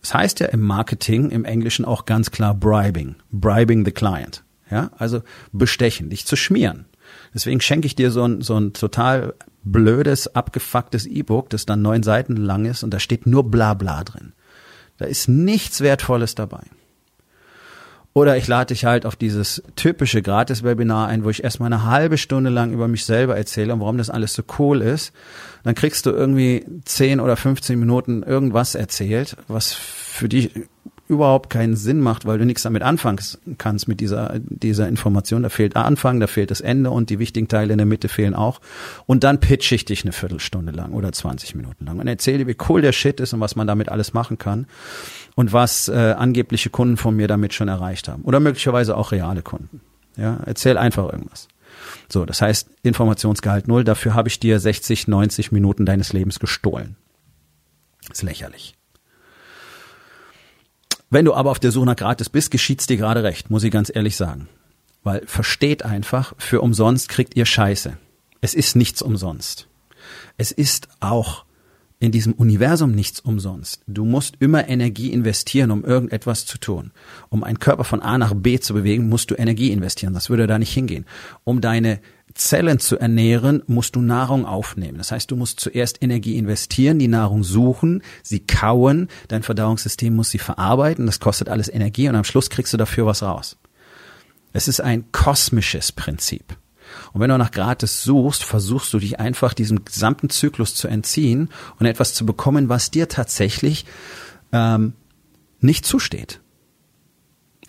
Das 0.00 0.14
heißt 0.14 0.40
ja 0.40 0.48
im 0.48 0.60
Marketing, 0.60 1.30
im 1.30 1.44
Englischen 1.44 1.84
auch 1.84 2.04
ganz 2.04 2.30
klar 2.30 2.54
bribing, 2.54 3.16
bribing 3.30 3.84
the 3.84 3.92
client. 3.92 4.44
Ja, 4.70 4.90
also 4.98 5.22
bestechen, 5.52 6.10
dich 6.10 6.26
zu 6.26 6.36
schmieren. 6.36 6.86
Deswegen 7.32 7.60
schenke 7.60 7.86
ich 7.86 7.94
dir 7.94 8.10
so 8.10 8.24
ein, 8.24 8.40
so 8.40 8.58
ein 8.58 8.72
total 8.72 9.34
blödes, 9.62 10.34
abgefucktes 10.34 11.06
E-Book, 11.06 11.50
das 11.50 11.66
dann 11.66 11.82
neun 11.82 12.02
Seiten 12.02 12.36
lang 12.36 12.64
ist 12.64 12.82
und 12.82 12.92
da 12.92 12.98
steht 12.98 13.26
nur 13.26 13.50
Blabla 13.50 14.04
drin. 14.04 14.32
Da 14.96 15.06
ist 15.06 15.28
nichts 15.28 15.80
Wertvolles 15.80 16.34
dabei. 16.34 16.64
Oder 18.14 18.36
ich 18.36 18.46
lade 18.46 18.72
dich 18.72 18.84
halt 18.84 19.06
auf 19.06 19.16
dieses 19.16 19.62
typische 19.74 20.22
Gratis-Webinar 20.22 21.08
ein, 21.08 21.24
wo 21.24 21.30
ich 21.30 21.42
erstmal 21.42 21.72
eine 21.72 21.84
halbe 21.84 22.16
Stunde 22.16 22.48
lang 22.48 22.72
über 22.72 22.86
mich 22.86 23.04
selber 23.04 23.36
erzähle 23.36 23.72
und 23.72 23.80
warum 23.80 23.98
das 23.98 24.08
alles 24.08 24.34
so 24.34 24.44
cool 24.60 24.82
ist. 24.82 25.12
Dann 25.64 25.74
kriegst 25.74 26.06
du 26.06 26.10
irgendwie 26.10 26.64
10 26.84 27.18
oder 27.18 27.36
15 27.36 27.78
Minuten 27.78 28.22
irgendwas 28.22 28.76
erzählt, 28.76 29.36
was 29.48 29.72
für 29.72 30.28
dich 30.28 30.52
überhaupt 31.14 31.50
keinen 31.50 31.76
Sinn 31.76 32.00
macht, 32.00 32.26
weil 32.26 32.38
du 32.38 32.44
nichts 32.44 32.62
damit 32.62 32.82
anfangen 32.82 33.18
kannst 33.58 33.88
mit 33.88 34.00
dieser, 34.00 34.38
dieser 34.38 34.88
Information. 34.88 35.42
Da 35.42 35.48
fehlt 35.48 35.76
Anfang, 35.76 36.20
da 36.20 36.26
fehlt 36.26 36.50
das 36.50 36.60
Ende 36.60 36.90
und 36.90 37.10
die 37.10 37.18
wichtigen 37.18 37.48
Teile 37.48 37.72
in 37.72 37.78
der 37.78 37.86
Mitte 37.86 38.08
fehlen 38.08 38.34
auch. 38.34 38.60
Und 39.06 39.24
dann 39.24 39.40
pitch 39.40 39.72
ich 39.72 39.84
dich 39.84 40.04
eine 40.04 40.12
Viertelstunde 40.12 40.72
lang 40.72 40.92
oder 40.92 41.12
20 41.12 41.54
Minuten 41.54 41.86
lang 41.86 41.98
und 41.98 42.06
erzähle 42.06 42.46
wie 42.46 42.56
cool 42.68 42.82
der 42.82 42.92
Shit 42.92 43.20
ist 43.20 43.32
und 43.32 43.40
was 43.40 43.56
man 43.56 43.66
damit 43.66 43.88
alles 43.88 44.12
machen 44.12 44.38
kann 44.38 44.66
und 45.34 45.52
was 45.52 45.88
äh, 45.88 46.14
angebliche 46.16 46.70
Kunden 46.70 46.96
von 46.96 47.16
mir 47.16 47.28
damit 47.28 47.54
schon 47.54 47.68
erreicht 47.68 48.08
haben. 48.08 48.22
Oder 48.22 48.40
möglicherweise 48.40 48.96
auch 48.96 49.12
reale 49.12 49.42
Kunden. 49.42 49.80
Ja, 50.16 50.38
erzähl 50.44 50.78
einfach 50.78 51.10
irgendwas. 51.10 51.48
So, 52.08 52.24
das 52.24 52.40
heißt, 52.40 52.68
Informationsgehalt 52.82 53.68
null, 53.68 53.84
dafür 53.84 54.14
habe 54.14 54.28
ich 54.28 54.38
dir 54.38 54.58
60, 54.60 55.08
90 55.08 55.52
Minuten 55.52 55.86
deines 55.86 56.12
Lebens 56.12 56.38
gestohlen. 56.38 56.96
ist 58.10 58.22
lächerlich. 58.22 58.76
Wenn 61.14 61.26
du 61.26 61.34
aber 61.34 61.52
auf 61.52 61.60
der 61.60 61.70
Suche 61.70 61.86
nach 61.86 61.94
gratis 61.94 62.28
bist, 62.28 62.50
geschieht's 62.50 62.88
dir 62.88 62.96
gerade 62.96 63.22
recht, 63.22 63.48
muss 63.48 63.62
ich 63.62 63.70
ganz 63.70 63.88
ehrlich 63.94 64.16
sagen. 64.16 64.48
Weil 65.04 65.22
versteht 65.26 65.84
einfach, 65.84 66.34
für 66.38 66.60
umsonst 66.60 67.08
kriegt 67.08 67.36
ihr 67.36 67.46
Scheiße. 67.46 67.96
Es 68.40 68.52
ist 68.52 68.74
nichts 68.74 69.00
umsonst. 69.00 69.68
Es 70.38 70.50
ist 70.50 70.88
auch 70.98 71.44
in 72.00 72.10
diesem 72.10 72.32
Universum 72.32 72.90
nichts 72.90 73.20
umsonst. 73.20 73.82
Du 73.86 74.04
musst 74.04 74.34
immer 74.40 74.68
Energie 74.68 75.12
investieren, 75.12 75.70
um 75.70 75.84
irgendetwas 75.84 76.46
zu 76.46 76.58
tun. 76.58 76.90
Um 77.28 77.44
einen 77.44 77.60
Körper 77.60 77.84
von 77.84 78.02
A 78.02 78.18
nach 78.18 78.34
B 78.34 78.58
zu 78.58 78.74
bewegen, 78.74 79.08
musst 79.08 79.30
du 79.30 79.36
Energie 79.36 79.70
investieren. 79.70 80.14
Das 80.14 80.30
würde 80.30 80.48
da 80.48 80.58
nicht 80.58 80.74
hingehen. 80.74 81.06
Um 81.44 81.60
deine 81.60 82.00
Zellen 82.34 82.80
zu 82.80 82.98
ernähren, 82.98 83.62
musst 83.66 83.94
du 83.94 84.00
Nahrung 84.00 84.44
aufnehmen. 84.44 84.98
Das 84.98 85.12
heißt, 85.12 85.30
du 85.30 85.36
musst 85.36 85.60
zuerst 85.60 86.02
Energie 86.02 86.36
investieren, 86.36 86.98
die 86.98 87.08
Nahrung 87.08 87.44
suchen, 87.44 88.02
sie 88.22 88.40
kauen, 88.40 89.08
dein 89.28 89.44
Verdauungssystem 89.44 90.14
muss 90.14 90.30
sie 90.30 90.38
verarbeiten, 90.38 91.06
das 91.06 91.20
kostet 91.20 91.48
alles 91.48 91.68
Energie 91.68 92.08
und 92.08 92.16
am 92.16 92.24
Schluss 92.24 92.50
kriegst 92.50 92.72
du 92.72 92.76
dafür 92.76 93.06
was 93.06 93.22
raus. 93.22 93.56
Es 94.52 94.68
ist 94.68 94.80
ein 94.80 95.10
kosmisches 95.12 95.92
Prinzip. 95.92 96.56
Und 97.12 97.20
wenn 97.20 97.30
du 97.30 97.38
nach 97.38 97.50
gratis 97.50 98.02
suchst, 98.02 98.44
versuchst 98.44 98.92
du 98.92 98.98
dich 98.98 99.18
einfach 99.20 99.54
diesem 99.54 99.84
gesamten 99.84 100.30
Zyklus 100.30 100.74
zu 100.74 100.88
entziehen 100.88 101.48
und 101.78 101.86
etwas 101.86 102.14
zu 102.14 102.26
bekommen, 102.26 102.68
was 102.68 102.90
dir 102.90 103.08
tatsächlich 103.08 103.86
ähm, 104.52 104.94
nicht 105.60 105.86
zusteht. 105.86 106.40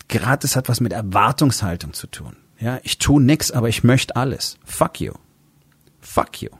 Gratis 0.08 0.54
hat 0.54 0.68
was 0.68 0.80
mit 0.80 0.92
Erwartungshaltung 0.92 1.92
zu 1.92 2.06
tun. 2.06 2.36
Ja, 2.58 2.80
ich 2.82 2.98
tu 2.98 3.20
nix, 3.20 3.50
aber 3.50 3.68
ich 3.68 3.84
möchte 3.84 4.16
alles. 4.16 4.58
Fuck 4.64 5.00
you. 5.00 5.12
Fuck 6.00 6.42
you. 6.42 6.50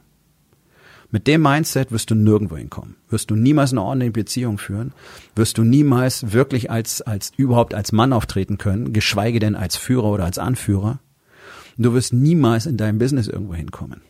Mit 1.10 1.26
dem 1.26 1.42
Mindset 1.42 1.92
wirst 1.92 2.10
du 2.10 2.14
nirgendwo 2.14 2.56
hinkommen. 2.56 2.96
Wirst 3.08 3.30
du 3.30 3.36
niemals 3.36 3.72
eine 3.72 3.82
ordentliche 3.82 4.12
Beziehung 4.12 4.58
führen. 4.58 4.92
Wirst 5.34 5.56
du 5.56 5.62
niemals 5.62 6.32
wirklich 6.32 6.70
als, 6.70 7.00
als, 7.00 7.32
überhaupt 7.36 7.74
als 7.74 7.92
Mann 7.92 8.12
auftreten 8.12 8.58
können, 8.58 8.92
geschweige 8.92 9.38
denn 9.38 9.54
als 9.54 9.76
Führer 9.76 10.10
oder 10.10 10.24
als 10.24 10.38
Anführer. 10.38 10.98
Du 11.78 11.94
wirst 11.94 12.12
niemals 12.12 12.66
in 12.66 12.76
deinem 12.76 12.98
Business 12.98 13.28
irgendwo 13.28 13.54
hinkommen. 13.54 14.02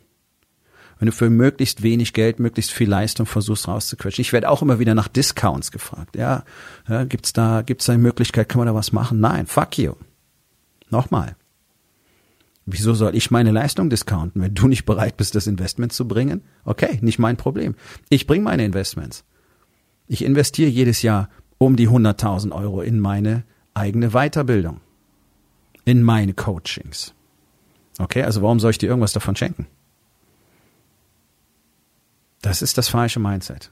Wenn 0.99 1.05
du 1.05 1.11
für 1.11 1.29
möglichst 1.29 1.83
wenig 1.83 2.13
Geld, 2.13 2.39
möglichst 2.39 2.71
viel 2.71 2.89
Leistung 2.89 3.27
versuchst 3.27 3.67
rauszuquetschen. 3.67 4.21
Ich 4.21 4.33
werde 4.33 4.49
auch 4.49 4.63
immer 4.63 4.79
wieder 4.79 4.95
nach 4.95 5.07
Discounts 5.07 5.71
gefragt. 5.71 6.15
Ja, 6.15 6.43
ja 6.89 7.03
gibt's 7.03 7.33
da, 7.33 7.61
gibt's 7.61 7.85
da 7.85 7.93
eine 7.93 8.01
Möglichkeit, 8.01 8.49
kann 8.49 8.59
man 8.59 8.67
da 8.67 8.73
was 8.73 8.93
machen? 8.93 9.19
Nein, 9.19 9.45
fuck 9.45 9.77
you. 9.77 9.93
Nochmal. 10.89 11.35
Wieso 12.69 12.93
soll 12.93 13.15
ich 13.15 13.31
meine 13.31 13.51
Leistung 13.51 13.89
discounten, 13.89 14.41
wenn 14.41 14.53
du 14.53 14.67
nicht 14.67 14.85
bereit 14.85 15.15
bist, 15.15 15.35
das 15.35 15.47
Investment 15.47 15.93
zu 15.93 16.05
bringen? 16.05 16.41
Okay, 16.65 16.99
nicht 17.01 17.17
mein 17.17 17.37
Problem. 17.37 17.75
Ich 18.09 18.27
bringe 18.27 18.43
meine 18.43 18.65
Investments. 18.65 19.23
Ich 20.07 20.21
investiere 20.21 20.69
jedes 20.69 21.01
Jahr 21.01 21.29
um 21.57 21.77
die 21.77 21.87
100.000 21.87 22.51
Euro 22.51 22.81
in 22.81 22.99
meine 22.99 23.45
eigene 23.73 24.09
Weiterbildung, 24.09 24.81
in 25.85 26.03
meine 26.03 26.33
Coachings. 26.33 27.13
Okay, 27.99 28.23
also 28.23 28.41
warum 28.41 28.59
soll 28.59 28.71
ich 28.71 28.77
dir 28.77 28.89
irgendwas 28.89 29.13
davon 29.13 29.37
schenken? 29.37 29.65
Das 32.41 32.61
ist 32.61 32.77
das 32.77 32.89
falsche 32.89 33.21
Mindset. 33.21 33.71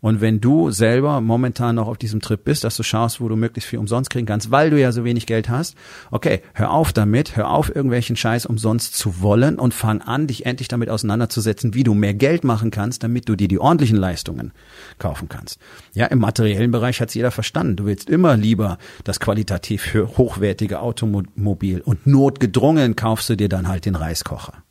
Und 0.00 0.20
wenn 0.20 0.40
du 0.40 0.70
selber 0.70 1.20
momentan 1.20 1.76
noch 1.76 1.88
auf 1.88 1.98
diesem 1.98 2.20
Trip 2.20 2.42
bist, 2.42 2.64
dass 2.64 2.76
du 2.76 2.82
schaust, 2.82 3.20
wo 3.20 3.28
du 3.28 3.36
möglichst 3.36 3.70
viel 3.70 3.78
umsonst 3.78 4.10
kriegen 4.10 4.26
kannst, 4.26 4.50
weil 4.50 4.70
du 4.70 4.80
ja 4.80 4.92
so 4.92 5.04
wenig 5.04 5.26
Geld 5.26 5.48
hast, 5.48 5.76
okay, 6.10 6.42
hör 6.54 6.72
auf 6.72 6.92
damit, 6.92 7.36
hör 7.36 7.50
auf, 7.50 7.74
irgendwelchen 7.74 8.16
Scheiß 8.16 8.46
umsonst 8.46 8.94
zu 8.96 9.20
wollen 9.20 9.58
und 9.58 9.74
fang 9.74 10.00
an, 10.00 10.26
dich 10.26 10.46
endlich 10.46 10.68
damit 10.68 10.88
auseinanderzusetzen, 10.88 11.74
wie 11.74 11.84
du 11.84 11.94
mehr 11.94 12.14
Geld 12.14 12.44
machen 12.44 12.70
kannst, 12.70 13.02
damit 13.02 13.28
du 13.28 13.36
dir 13.36 13.48
die 13.48 13.58
ordentlichen 13.58 13.96
Leistungen 13.96 14.52
kaufen 14.98 15.28
kannst. 15.28 15.58
Ja, 15.94 16.06
im 16.06 16.18
materiellen 16.18 16.70
Bereich 16.70 17.00
hat's 17.00 17.14
jeder 17.14 17.30
verstanden. 17.30 17.76
Du 17.76 17.84
willst 17.86 18.10
immer 18.10 18.36
lieber 18.36 18.78
das 19.04 19.20
qualitativ 19.20 19.94
hochwertige 19.94 20.80
Automobil 20.80 21.80
und 21.80 22.06
notgedrungen 22.06 22.96
kaufst 22.96 23.28
du 23.30 23.36
dir 23.36 23.48
dann 23.48 23.68
halt 23.68 23.86
den 23.86 23.94
Reiskocher. 23.94 24.62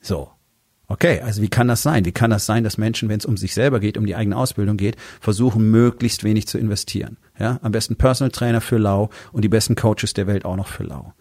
So. 0.00 0.33
Okay, 0.86 1.20
also 1.20 1.40
wie 1.40 1.48
kann 1.48 1.68
das 1.68 1.82
sein? 1.82 2.04
Wie 2.04 2.12
kann 2.12 2.30
das 2.30 2.44
sein, 2.44 2.62
dass 2.62 2.76
Menschen, 2.76 3.08
wenn 3.08 3.18
es 3.18 3.24
um 3.24 3.36
sich 3.36 3.54
selber 3.54 3.80
geht, 3.80 3.96
um 3.96 4.06
die 4.06 4.16
eigene 4.16 4.36
Ausbildung 4.36 4.76
geht, 4.76 4.96
versuchen, 5.20 5.70
möglichst 5.70 6.24
wenig 6.24 6.46
zu 6.46 6.58
investieren? 6.58 7.16
Ja, 7.38 7.58
am 7.62 7.72
besten 7.72 7.96
Personal 7.96 8.30
Trainer 8.30 8.60
für 8.60 8.76
lau 8.76 9.10
und 9.32 9.42
die 9.42 9.48
besten 9.48 9.76
Coaches 9.76 10.12
der 10.12 10.26
Welt 10.26 10.44
auch 10.44 10.56
noch 10.56 10.68
für 10.68 10.84
lau. 10.84 11.14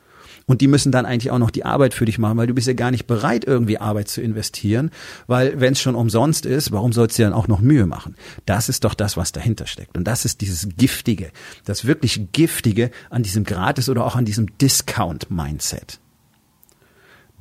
Und 0.45 0.61
die 0.61 0.67
müssen 0.67 0.91
dann 0.91 1.05
eigentlich 1.05 1.31
auch 1.31 1.37
noch 1.37 1.51
die 1.51 1.63
Arbeit 1.63 1.93
für 1.93 2.05
dich 2.05 2.19
machen, 2.19 2.37
weil 2.37 2.47
du 2.47 2.53
bist 2.53 2.67
ja 2.67 2.73
gar 2.73 2.91
nicht 2.91 3.07
bereit, 3.07 3.45
irgendwie 3.45 3.77
Arbeit 3.77 4.09
zu 4.09 4.21
investieren, 4.21 4.91
weil 5.27 5.59
wenn 5.61 5.73
es 5.73 5.81
schon 5.81 5.95
umsonst 5.95 6.45
ist, 6.45 6.71
warum 6.71 6.91
sollst 6.91 7.17
du 7.17 7.23
dann 7.23 7.33
auch 7.33 7.47
noch 7.47 7.61
Mühe 7.61 7.85
machen? 7.85 8.15
Das 8.45 8.67
ist 8.67 8.83
doch 8.83 8.93
das, 8.93 9.15
was 9.15 9.31
dahinter 9.31 9.67
steckt. 9.67 9.97
Und 9.97 10.05
das 10.05 10.25
ist 10.25 10.41
dieses 10.41 10.67
Giftige, 10.75 11.31
das 11.63 11.85
wirklich 11.85 12.27
Giftige 12.33 12.91
an 13.09 13.23
diesem 13.23 13.45
Gratis 13.45 13.87
oder 13.87 14.05
auch 14.05 14.17
an 14.17 14.25
diesem 14.25 14.57
Discount-Mindset. 14.57 15.99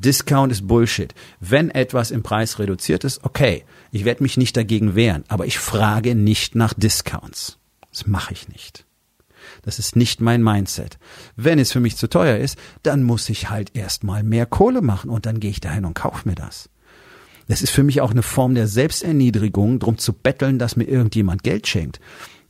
Discount 0.03 0.53
ist 0.53 0.67
Bullshit. 0.67 1.15
Wenn 1.41 1.71
etwas 1.71 2.11
im 2.11 2.23
Preis 2.23 2.59
reduziert 2.59 3.05
ist, 3.05 3.25
okay, 3.25 3.65
ich 3.91 4.05
werde 4.05 4.23
mich 4.23 4.37
nicht 4.37 4.57
dagegen 4.57 4.95
wehren, 4.95 5.25
aber 5.29 5.47
ich 5.47 5.59
frage 5.59 6.15
nicht 6.15 6.55
nach 6.55 6.75
Discounts. 6.75 7.59
Das 7.91 8.07
mache 8.07 8.33
ich 8.33 8.49
nicht. 8.49 8.85
Das 9.63 9.79
ist 9.79 9.97
nicht 9.97 10.21
mein 10.21 10.43
Mindset. 10.43 10.99
Wenn 11.37 11.59
es 11.59 11.73
für 11.73 11.81
mich 11.81 11.97
zu 11.97 12.09
teuer 12.09 12.39
ist, 12.39 12.59
dann 12.83 13.03
muss 13.03 13.29
ich 13.29 13.51
halt 13.51 13.77
erstmal 13.77 14.23
mehr 14.23 14.47
Kohle 14.47 14.83
machen 14.83 15.11
und 15.11 15.27
dann 15.27 15.41
gehe 15.41 15.51
ich 15.51 15.61
dahin 15.61 15.85
und 15.85 15.95
kaufe 15.95 16.29
mir 16.29 16.35
das. 16.35 16.69
Das 17.49 17.63
ist 17.63 17.71
für 17.71 17.83
mich 17.83 18.01
auch 18.01 18.13
eine 18.13 18.23
Form 18.23 18.55
der 18.55 18.67
Selbsterniedrigung, 18.67 19.79
drum 19.79 19.99
zu 19.99 20.13
betteln, 20.13 20.59
dass 20.59 20.77
mir 20.77 20.85
irgendjemand 20.85 21.43
Geld 21.43 21.67
schenkt. 21.67 22.01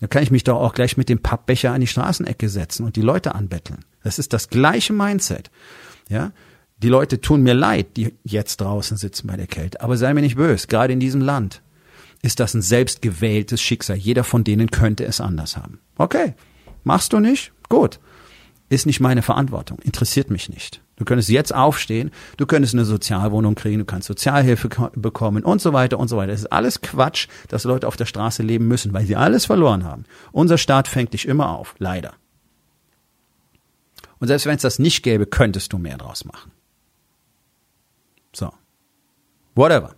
Da 0.01 0.07
kann 0.07 0.23
ich 0.23 0.31
mich 0.31 0.45
doch 0.45 0.61
auch 0.61 0.75
gleich 0.75 0.97
mit 0.97 1.09
dem 1.09 1.21
Pappbecher 1.21 1.73
an 1.73 1.81
die 1.81 1.87
Straßenecke 1.87 2.49
setzen 2.49 2.85
und 2.85 2.97
die 2.97 3.03
Leute 3.03 3.35
anbetteln. 3.35 3.85
Das 4.03 4.19
ist 4.19 4.33
das 4.33 4.49
gleiche 4.49 4.93
Mindset. 4.93 5.51
Ja? 6.09 6.33
Die 6.83 6.89
Leute 6.89 7.21
tun 7.21 7.43
mir 7.43 7.55
leid, 7.55 7.97
die 7.97 8.13
jetzt 8.25 8.61
draußen 8.61 8.97
sitzen 8.97 9.29
bei 9.29 9.37
der 9.37 9.47
Kälte. 9.47 9.81
Aber 9.81 9.97
sei 9.97 10.13
mir 10.15 10.21
nicht 10.21 10.37
böse, 10.37 10.67
gerade 10.67 10.93
in 10.93 11.01
diesem 11.01 11.21
Land 11.21 11.63
ist 12.23 12.41
das 12.41 12.55
ein 12.55 12.63
selbstgewähltes 12.63 13.61
Schicksal. 13.61 13.97
Jeder 13.97 14.25
von 14.25 14.45
denen 14.45 14.71
könnte 14.71 15.05
es 15.05 15.21
anders 15.21 15.57
haben. 15.57 15.81
Okay, 15.97 16.35
machst 16.85 17.13
du 17.13 17.21
nicht? 17.21 17.53
Gut. 17.69 18.01
Ist 18.69 18.87
nicht 18.87 19.01
meine 19.01 19.21
Verantwortung, 19.21 19.79
interessiert 19.81 20.31
mich 20.31 20.49
nicht. 20.49 20.81
Du 20.97 21.05
könntest 21.05 21.29
jetzt 21.29 21.55
aufstehen, 21.55 22.11
du 22.39 22.47
könntest 22.47 22.75
eine 22.75 22.87
Sozialwohnung 22.87 23.55
kriegen, 23.55 23.81
du 23.81 23.85
kannst 23.85 24.09
Sozialhilfe 24.09 24.71
bekommen 24.95 25.43
und 25.43 25.61
so 25.61 25.75
weiter 25.75 25.99
und 25.99 26.09
so 26.09 26.17
weiter. 26.17 26.33
Es 26.33 26.41
ist 26.41 26.53
alles 26.53 26.81
Quatsch, 26.81 27.29
dass 27.49 27.65
Leute 27.65 27.87
auf 27.87 27.97
der 27.97 28.07
Straße 28.07 28.43
leben 28.43 28.69
müssen, 28.69 28.95
weil 28.95 29.05
sie 29.05 29.17
alles 29.17 29.45
verloren 29.45 29.85
haben. 29.85 30.05
Unser 30.31 30.57
Staat 30.57 30.89
fängt 30.89 31.13
dich 31.13 31.29
immer 31.29 31.51
auf, 31.51 31.75
leider. 31.79 32.15
Und 34.21 34.29
selbst 34.29 34.47
wenn 34.47 34.57
es 34.57 34.63
das 34.63 34.79
nicht 34.79 35.03
gäbe, 35.03 35.27
könntest 35.27 35.73
du 35.73 35.79
mehr 35.79 35.99
draus 35.99 36.25
machen. 36.25 36.53
So. 38.35 38.53
Whatever. 39.55 39.95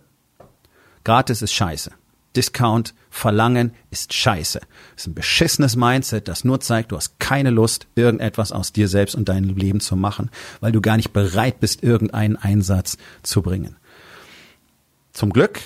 Gratis 1.03 1.41
ist 1.41 1.53
scheiße. 1.53 1.91
Discount 2.35 2.93
verlangen 3.09 3.71
ist 3.91 4.13
scheiße. 4.13 4.59
Ist 4.97 5.07
ein 5.07 5.13
beschissenes 5.13 5.75
Mindset, 5.75 6.27
das 6.27 6.43
nur 6.43 6.59
zeigt, 6.59 6.91
du 6.91 6.97
hast 6.97 7.19
keine 7.19 7.49
Lust, 7.49 7.87
irgendetwas 7.95 8.51
aus 8.51 8.73
dir 8.73 8.89
selbst 8.89 9.15
und 9.15 9.29
deinem 9.29 9.55
Leben 9.55 9.79
zu 9.79 9.95
machen, 9.95 10.29
weil 10.59 10.73
du 10.73 10.81
gar 10.81 10.97
nicht 10.97 11.13
bereit 11.13 11.59
bist, 11.61 11.81
irgendeinen 11.83 12.35
Einsatz 12.35 12.97
zu 13.23 13.41
bringen. 13.41 13.77
Zum 15.13 15.31
Glück 15.31 15.61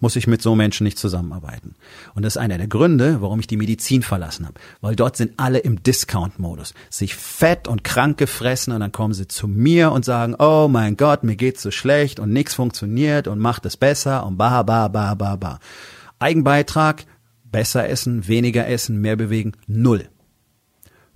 muss 0.00 0.16
ich 0.16 0.26
mit 0.26 0.42
so 0.42 0.54
Menschen 0.54 0.84
nicht 0.84 0.98
zusammenarbeiten. 0.98 1.74
Und 2.14 2.24
das 2.24 2.36
ist 2.36 2.42
einer 2.42 2.58
der 2.58 2.66
Gründe, 2.66 3.20
warum 3.20 3.40
ich 3.40 3.46
die 3.46 3.56
Medizin 3.56 4.02
verlassen 4.02 4.46
habe. 4.46 4.58
Weil 4.80 4.96
dort 4.96 5.16
sind 5.16 5.34
alle 5.36 5.58
im 5.58 5.82
Discount-Modus. 5.82 6.74
Sich 6.88 7.14
fett 7.14 7.68
und 7.68 7.84
krank 7.84 8.18
gefressen 8.18 8.72
und 8.72 8.80
dann 8.80 8.92
kommen 8.92 9.14
sie 9.14 9.28
zu 9.28 9.46
mir 9.46 9.92
und 9.92 10.04
sagen, 10.04 10.34
oh 10.38 10.68
mein 10.68 10.96
Gott, 10.96 11.22
mir 11.22 11.36
geht's 11.36 11.62
so 11.62 11.70
schlecht 11.70 12.18
und 12.18 12.32
nichts 12.32 12.54
funktioniert 12.54 13.28
und 13.28 13.38
macht 13.38 13.66
es 13.66 13.76
besser 13.76 14.26
und 14.26 14.36
ba, 14.36 14.62
ba, 14.62 14.88
ba, 14.88 15.14
ba, 15.14 15.36
ba. 15.36 15.58
Eigenbeitrag, 16.18 17.04
besser 17.44 17.88
essen, 17.88 18.26
weniger 18.26 18.66
essen, 18.66 19.00
mehr 19.00 19.16
bewegen, 19.16 19.52
null. 19.66 20.08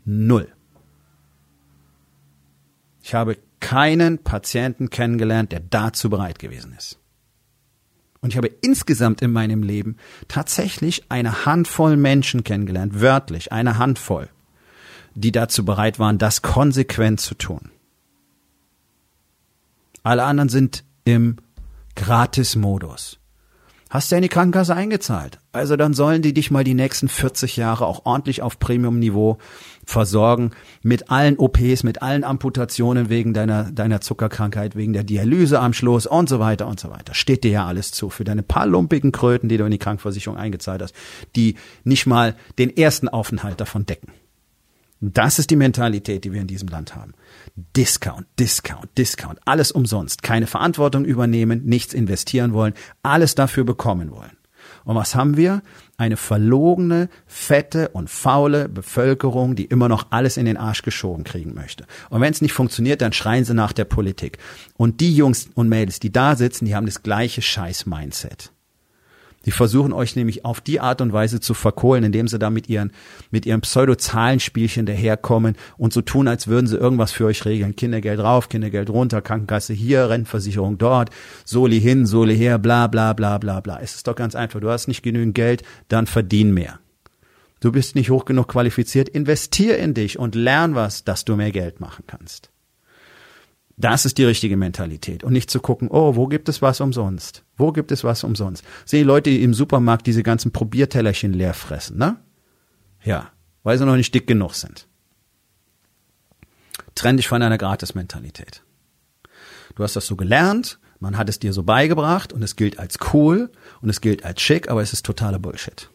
Null. 0.04 0.48
Ich 3.02 3.14
habe 3.14 3.36
keinen 3.60 4.18
Patienten 4.18 4.90
kennengelernt, 4.90 5.52
der 5.52 5.60
dazu 5.60 6.10
bereit 6.10 6.38
gewesen 6.38 6.74
ist. 6.76 6.98
Und 8.24 8.30
ich 8.30 8.38
habe 8.38 8.50
insgesamt 8.62 9.20
in 9.20 9.32
meinem 9.32 9.62
Leben 9.62 9.98
tatsächlich 10.28 11.10
eine 11.10 11.44
Handvoll 11.44 11.98
Menschen 11.98 12.42
kennengelernt, 12.42 12.98
wörtlich 13.02 13.52
eine 13.52 13.76
Handvoll, 13.76 14.30
die 15.14 15.30
dazu 15.30 15.66
bereit 15.66 15.98
waren, 15.98 16.16
das 16.16 16.40
konsequent 16.40 17.20
zu 17.20 17.34
tun. 17.34 17.70
Alle 20.04 20.24
anderen 20.24 20.48
sind 20.48 20.84
im 21.04 21.36
Gratis-Modus 21.96 23.18
hast 23.94 24.10
ja 24.10 24.18
in 24.18 24.22
die 24.22 24.28
Krankenkasse 24.28 24.74
eingezahlt. 24.74 25.38
Also 25.52 25.76
dann 25.76 25.94
sollen 25.94 26.20
die 26.20 26.34
dich 26.34 26.50
mal 26.50 26.64
die 26.64 26.74
nächsten 26.74 27.08
40 27.08 27.56
Jahre 27.56 27.86
auch 27.86 28.04
ordentlich 28.04 28.42
auf 28.42 28.58
Premium-Niveau 28.58 29.38
versorgen 29.86 30.50
mit 30.82 31.12
allen 31.12 31.38
OPs, 31.38 31.84
mit 31.84 32.02
allen 32.02 32.24
Amputationen 32.24 33.08
wegen 33.08 33.34
deiner, 33.34 33.70
deiner 33.70 34.00
Zuckerkrankheit, 34.00 34.74
wegen 34.74 34.94
der 34.94 35.04
Dialyse 35.04 35.60
am 35.60 35.72
Schluss 35.72 36.06
und 36.06 36.28
so 36.28 36.40
weiter 36.40 36.66
und 36.66 36.80
so 36.80 36.90
weiter. 36.90 37.14
Steht 37.14 37.44
dir 37.44 37.52
ja 37.52 37.66
alles 37.66 37.92
zu 37.92 38.10
für 38.10 38.24
deine 38.24 38.42
paar 38.42 38.66
lumpigen 38.66 39.12
Kröten, 39.12 39.48
die 39.48 39.58
du 39.58 39.64
in 39.64 39.70
die 39.70 39.78
Krankenversicherung 39.78 40.36
eingezahlt 40.36 40.82
hast, 40.82 40.94
die 41.36 41.54
nicht 41.84 42.06
mal 42.06 42.34
den 42.58 42.76
ersten 42.76 43.08
Aufenthalt 43.08 43.60
davon 43.60 43.86
decken. 43.86 44.08
Das 45.12 45.38
ist 45.38 45.50
die 45.50 45.56
Mentalität, 45.56 46.24
die 46.24 46.32
wir 46.32 46.40
in 46.40 46.46
diesem 46.46 46.68
Land 46.68 46.94
haben. 46.94 47.12
Discount, 47.76 48.26
Discount, 48.38 48.88
Discount, 48.96 49.38
alles 49.44 49.70
umsonst, 49.70 50.22
keine 50.22 50.46
Verantwortung 50.46 51.04
übernehmen, 51.04 51.64
nichts 51.64 51.92
investieren 51.92 52.54
wollen, 52.54 52.74
alles 53.02 53.34
dafür 53.34 53.64
bekommen 53.64 54.10
wollen. 54.10 54.36
Und 54.84 54.96
was 54.96 55.14
haben 55.14 55.36
wir? 55.36 55.62
Eine 55.98 56.16
verlogene, 56.16 57.08
fette 57.26 57.90
und 57.90 58.08
faule 58.08 58.68
Bevölkerung, 58.68 59.56
die 59.56 59.66
immer 59.66 59.88
noch 59.88 60.06
alles 60.10 60.36
in 60.36 60.46
den 60.46 60.56
Arsch 60.56 60.82
geschoben 60.82 61.24
kriegen 61.24 61.54
möchte. 61.54 61.84
Und 62.08 62.20
wenn 62.20 62.32
es 62.32 62.40
nicht 62.40 62.52
funktioniert, 62.54 63.02
dann 63.02 63.12
schreien 63.12 63.44
sie 63.44 63.54
nach 63.54 63.72
der 63.72 63.84
Politik. 63.84 64.38
Und 64.76 65.00
die 65.00 65.14
Jungs 65.14 65.48
und 65.54 65.68
Mädels, 65.68 66.00
die 66.00 66.12
da 66.12 66.34
sitzen, 66.34 66.64
die 66.64 66.74
haben 66.74 66.86
das 66.86 67.02
gleiche 67.02 67.42
Scheiß-Mindset. 67.42 68.53
Die 69.46 69.50
versuchen 69.50 69.92
euch 69.92 70.16
nämlich 70.16 70.44
auf 70.44 70.60
die 70.60 70.80
Art 70.80 71.00
und 71.00 71.12
Weise 71.12 71.40
zu 71.40 71.54
verkohlen, 71.54 72.04
indem 72.04 72.28
sie 72.28 72.38
da 72.38 72.50
mit 72.50 72.68
ihren, 72.68 72.92
mit 73.30 73.46
ihren 73.46 73.60
Pseudo-Zahlenspielchen 73.60 74.86
daherkommen 74.86 75.56
und 75.76 75.92
so 75.92 76.00
tun, 76.00 76.28
als 76.28 76.48
würden 76.48 76.66
sie 76.66 76.76
irgendwas 76.76 77.12
für 77.12 77.26
euch 77.26 77.44
regeln. 77.44 77.76
Kindergeld 77.76 78.20
rauf, 78.20 78.48
Kindergeld 78.48 78.90
runter, 78.90 79.20
Krankenkasse 79.20 79.72
hier, 79.72 80.08
Rentenversicherung 80.08 80.78
dort, 80.78 81.10
Soli 81.44 81.80
hin, 81.80 82.06
Soli 82.06 82.36
her, 82.36 82.58
bla, 82.58 82.86
bla, 82.86 83.12
bla, 83.12 83.38
bla, 83.38 83.60
bla. 83.60 83.78
Es 83.80 83.94
ist 83.94 84.06
doch 84.06 84.16
ganz 84.16 84.34
einfach. 84.34 84.60
Du 84.60 84.70
hast 84.70 84.88
nicht 84.88 85.02
genügend 85.02 85.34
Geld, 85.34 85.62
dann 85.88 86.06
verdien 86.06 86.52
mehr. 86.52 86.78
Du 87.60 87.72
bist 87.72 87.94
nicht 87.94 88.10
hoch 88.10 88.24
genug 88.26 88.48
qualifiziert, 88.48 89.08
investier 89.08 89.78
in 89.78 89.94
dich 89.94 90.18
und 90.18 90.34
lern 90.34 90.74
was, 90.74 91.04
dass 91.04 91.24
du 91.24 91.36
mehr 91.36 91.50
Geld 91.50 91.80
machen 91.80 92.04
kannst. 92.06 92.50
Das 93.76 94.04
ist 94.04 94.18
die 94.18 94.24
richtige 94.24 94.56
Mentalität 94.56 95.24
und 95.24 95.32
nicht 95.32 95.50
zu 95.50 95.60
gucken, 95.60 95.88
oh, 95.90 96.14
wo 96.14 96.28
gibt 96.28 96.48
es 96.48 96.62
was 96.62 96.80
umsonst? 96.80 97.42
Wo 97.56 97.72
gibt 97.72 97.90
es 97.90 98.04
was 98.04 98.22
umsonst? 98.22 98.64
Sehen 98.84 99.00
die 99.00 99.04
Leute 99.04 99.30
im 99.30 99.52
Supermarkt 99.52 100.06
diese 100.06 100.22
ganzen 100.22 100.52
Probiertellerchen 100.52 101.32
leer 101.32 101.54
fressen, 101.54 101.98
ne? 101.98 102.16
Ja, 103.02 103.30
weil 103.64 103.76
sie 103.76 103.84
noch 103.84 103.96
nicht 103.96 104.14
dick 104.14 104.26
genug 104.26 104.54
sind. 104.54 104.86
Trenn 106.94 107.16
dich 107.16 107.26
von 107.26 107.42
einer 107.42 107.58
Gratis-Mentalität. 107.58 108.62
Du 109.74 109.82
hast 109.82 109.96
das 109.96 110.06
so 110.06 110.14
gelernt, 110.14 110.78
man 111.00 111.18
hat 111.18 111.28
es 111.28 111.40
dir 111.40 111.52
so 111.52 111.64
beigebracht 111.64 112.32
und 112.32 112.42
es 112.42 112.54
gilt 112.54 112.78
als 112.78 112.98
cool 113.12 113.50
und 113.82 113.90
es 113.90 114.00
gilt 114.00 114.24
als 114.24 114.40
schick, 114.40 114.70
aber 114.70 114.82
es 114.82 114.92
ist 114.92 115.04
totaler 115.04 115.40
Bullshit. 115.40 115.90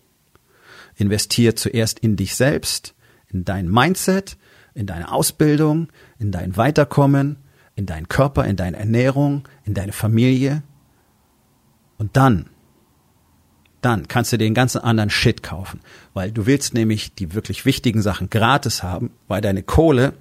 Investier 0.95 1.55
zuerst 1.55 1.99
in 1.99 2.17
dich 2.17 2.35
selbst, 2.35 2.93
in 3.27 3.45
dein 3.45 3.69
Mindset, 3.69 4.37
in 4.73 4.85
deine 4.85 5.11
Ausbildung, 5.11 5.87
in 6.17 6.31
dein 6.31 6.57
Weiterkommen, 6.57 7.37
in 7.79 7.85
deinen 7.85 8.09
Körper, 8.09 8.43
in 8.45 8.57
deine 8.57 8.77
Ernährung, 8.77 9.47
in 9.63 9.73
deine 9.73 9.93
Familie. 9.93 10.61
Und 11.97 12.17
dann, 12.17 12.49
dann 13.79 14.09
kannst 14.09 14.33
du 14.33 14.37
den 14.37 14.53
ganzen 14.53 14.81
anderen 14.81 15.09
Shit 15.09 15.41
kaufen, 15.43 15.79
weil 16.13 16.31
du 16.31 16.45
willst 16.45 16.73
nämlich 16.73 17.15
die 17.15 17.33
wirklich 17.33 17.65
wichtigen 17.65 18.01
Sachen 18.01 18.29
gratis 18.29 18.83
haben, 18.83 19.11
weil 19.29 19.41
deine 19.41 19.63
Kohle 19.63 20.13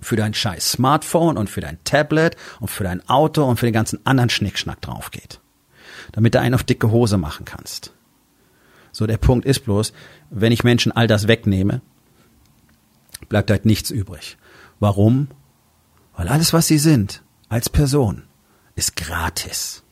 für 0.00 0.16
dein 0.16 0.34
scheiß 0.34 0.72
Smartphone 0.72 1.38
und 1.38 1.48
für 1.48 1.60
dein 1.60 1.78
Tablet 1.84 2.36
und 2.58 2.68
für 2.68 2.82
dein 2.82 3.08
Auto 3.08 3.44
und 3.44 3.56
für 3.56 3.66
den 3.66 3.72
ganzen 3.72 4.04
anderen 4.04 4.30
Schnickschnack 4.30 4.80
drauf 4.82 5.12
geht. 5.12 5.40
Damit 6.10 6.34
du 6.34 6.40
einen 6.40 6.56
auf 6.56 6.64
dicke 6.64 6.90
Hose 6.90 7.18
machen 7.18 7.44
kannst. 7.44 7.92
So, 8.90 9.06
der 9.06 9.18
Punkt 9.18 9.46
ist 9.46 9.60
bloß, 9.60 9.92
wenn 10.30 10.52
ich 10.52 10.64
Menschen 10.64 10.90
all 10.90 11.06
das 11.06 11.28
wegnehme, 11.28 11.82
bleibt 13.28 13.50
halt 13.50 13.64
nichts 13.64 13.92
übrig. 13.92 14.36
Warum? 14.80 15.28
Weil 16.16 16.28
alles, 16.28 16.52
was 16.52 16.66
sie 16.66 16.78
sind, 16.78 17.22
als 17.48 17.68
Person, 17.68 18.24
ist 18.74 18.96
gratis. 18.96 19.82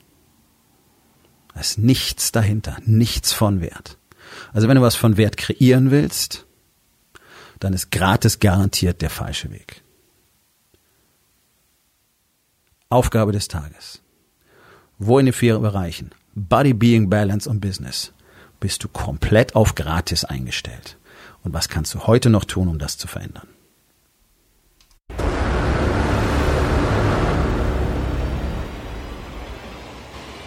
Da 1.55 1.61
ist 1.61 1.79
nichts 1.79 2.33
dahinter, 2.33 2.77
nichts 2.85 3.33
von 3.33 3.61
Wert. 3.61 3.99
Also 4.53 4.69
wenn 4.69 4.77
du 4.77 4.83
was 4.83 4.95
von 4.95 5.17
Wert 5.17 5.37
kreieren 5.37 5.91
willst, 5.91 6.47
dann 7.61 7.73
ist 7.75 7.91
gratis 7.91 8.39
garantiert 8.41 9.03
der 9.03 9.11
falsche 9.11 9.51
Weg. 9.51 9.83
Aufgabe 12.89 13.33
des 13.33 13.49
Tages. 13.49 14.03
Wo 14.99 15.19
in 15.19 15.27
den 15.27 15.33
vier 15.33 15.59
Bereichen 15.59 16.11
Body, 16.35 16.73
Being, 16.73 17.11
Balance 17.11 17.49
und 17.49 17.61
Business 17.61 18.13
bist 18.61 18.85
du 18.85 18.89
komplett 18.89 19.55
auf 19.55 19.75
gratis 19.75 20.25
eingestellt? 20.25 20.97
Und 21.43 21.53
was 21.53 21.69
kannst 21.69 21.95
du 21.95 22.07
heute 22.07 22.31
noch 22.31 22.45
tun, 22.45 22.69
um 22.69 22.79
das 22.79 22.97
zu 22.97 23.09
verändern? 23.09 23.49